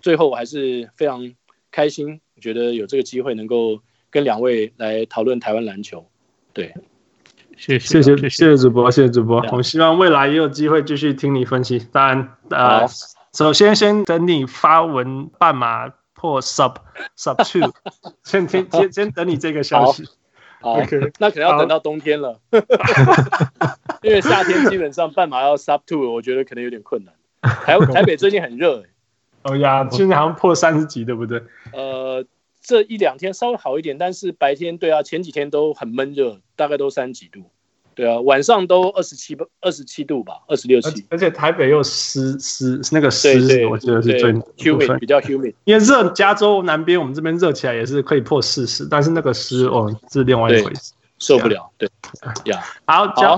[0.00, 1.34] 最后我还是非常
[1.72, 6.06] 开心，觉得有这个机会能够跟两位来讨论台湾篮球。
[6.52, 6.72] 对，
[7.56, 9.44] 谢谢谢谢谢谢主播，谢谢主播。
[9.50, 11.84] 我希望未来也有机会继续听你分析。
[11.90, 12.86] 当然，呃，
[13.34, 16.76] 首先先等你发文半马破 sub
[17.16, 17.72] sub two，
[18.22, 20.04] 先听先先等你这个消息。
[20.60, 21.10] 好，Okay.
[21.18, 22.38] 那可能要等到冬天了，
[24.02, 27.14] 因为夏天基本上半马要 sub two，我觉得可能有点困难。
[27.42, 28.84] 台 台北最近很热，
[29.42, 31.42] 哦呀，今天好像破三十几，对不对？
[31.72, 32.26] 呃，
[32.60, 37.50] 这一两天稍微好一点，但是白天对啊，前几天都很闷热，大概都三十几度。
[37.94, 41.04] 对啊，晚上都二十七二十七度吧，二十六七。
[41.10, 45.54] 而且台北又湿湿，那个湿，我觉得是最 humid 比较 humid。
[45.64, 51.70] 因为热，加州南边我们这边热起来也是可以破四十，但是那个湿哦是另外一回事，受不了。
[51.76, 51.88] 对
[52.44, 53.34] 呀，好，好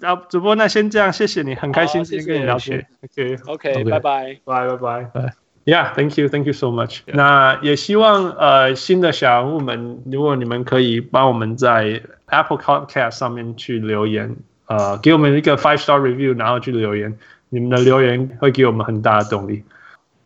[0.00, 2.86] 呃，主播那先这样，谢谢你，很开心今天跟你聊天。
[3.02, 5.34] OK，OK，拜拜，拜拜拜拜。
[5.64, 7.00] Yeah，thank you，thank you so much。
[7.06, 14.35] 那也希望呃新的小人物们，如果你们可以帮我们在 Apple Podcast 上面去留言，
[14.67, 17.17] 呃，给我们一个 five star review，然后去留言，
[17.49, 19.63] 你们的留言会给我们很大的动力。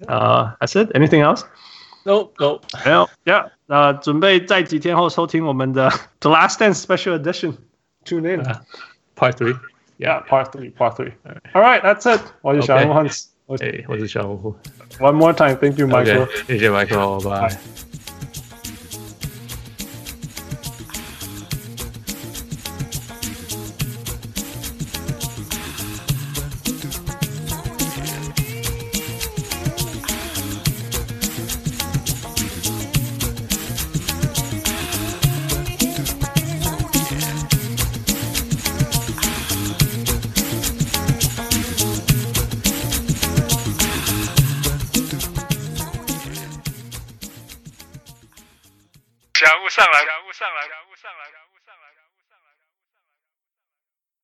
[0.07, 3.09] 呃，I said anything else？No，No，没有。
[3.23, 5.89] Yeah，那准备在几天后收听我们的
[6.19, 12.21] The Last Dance Special Edition。Tune in，Part Three。Yeah，Part Three，Part Three。All right，that's it。
[12.41, 13.27] 我是小人物 Hans。
[13.47, 14.55] 哎，我是小人物。
[14.99, 16.27] One more time，thank you，Michael。
[16.45, 17.57] 谢谢 Michael，拜。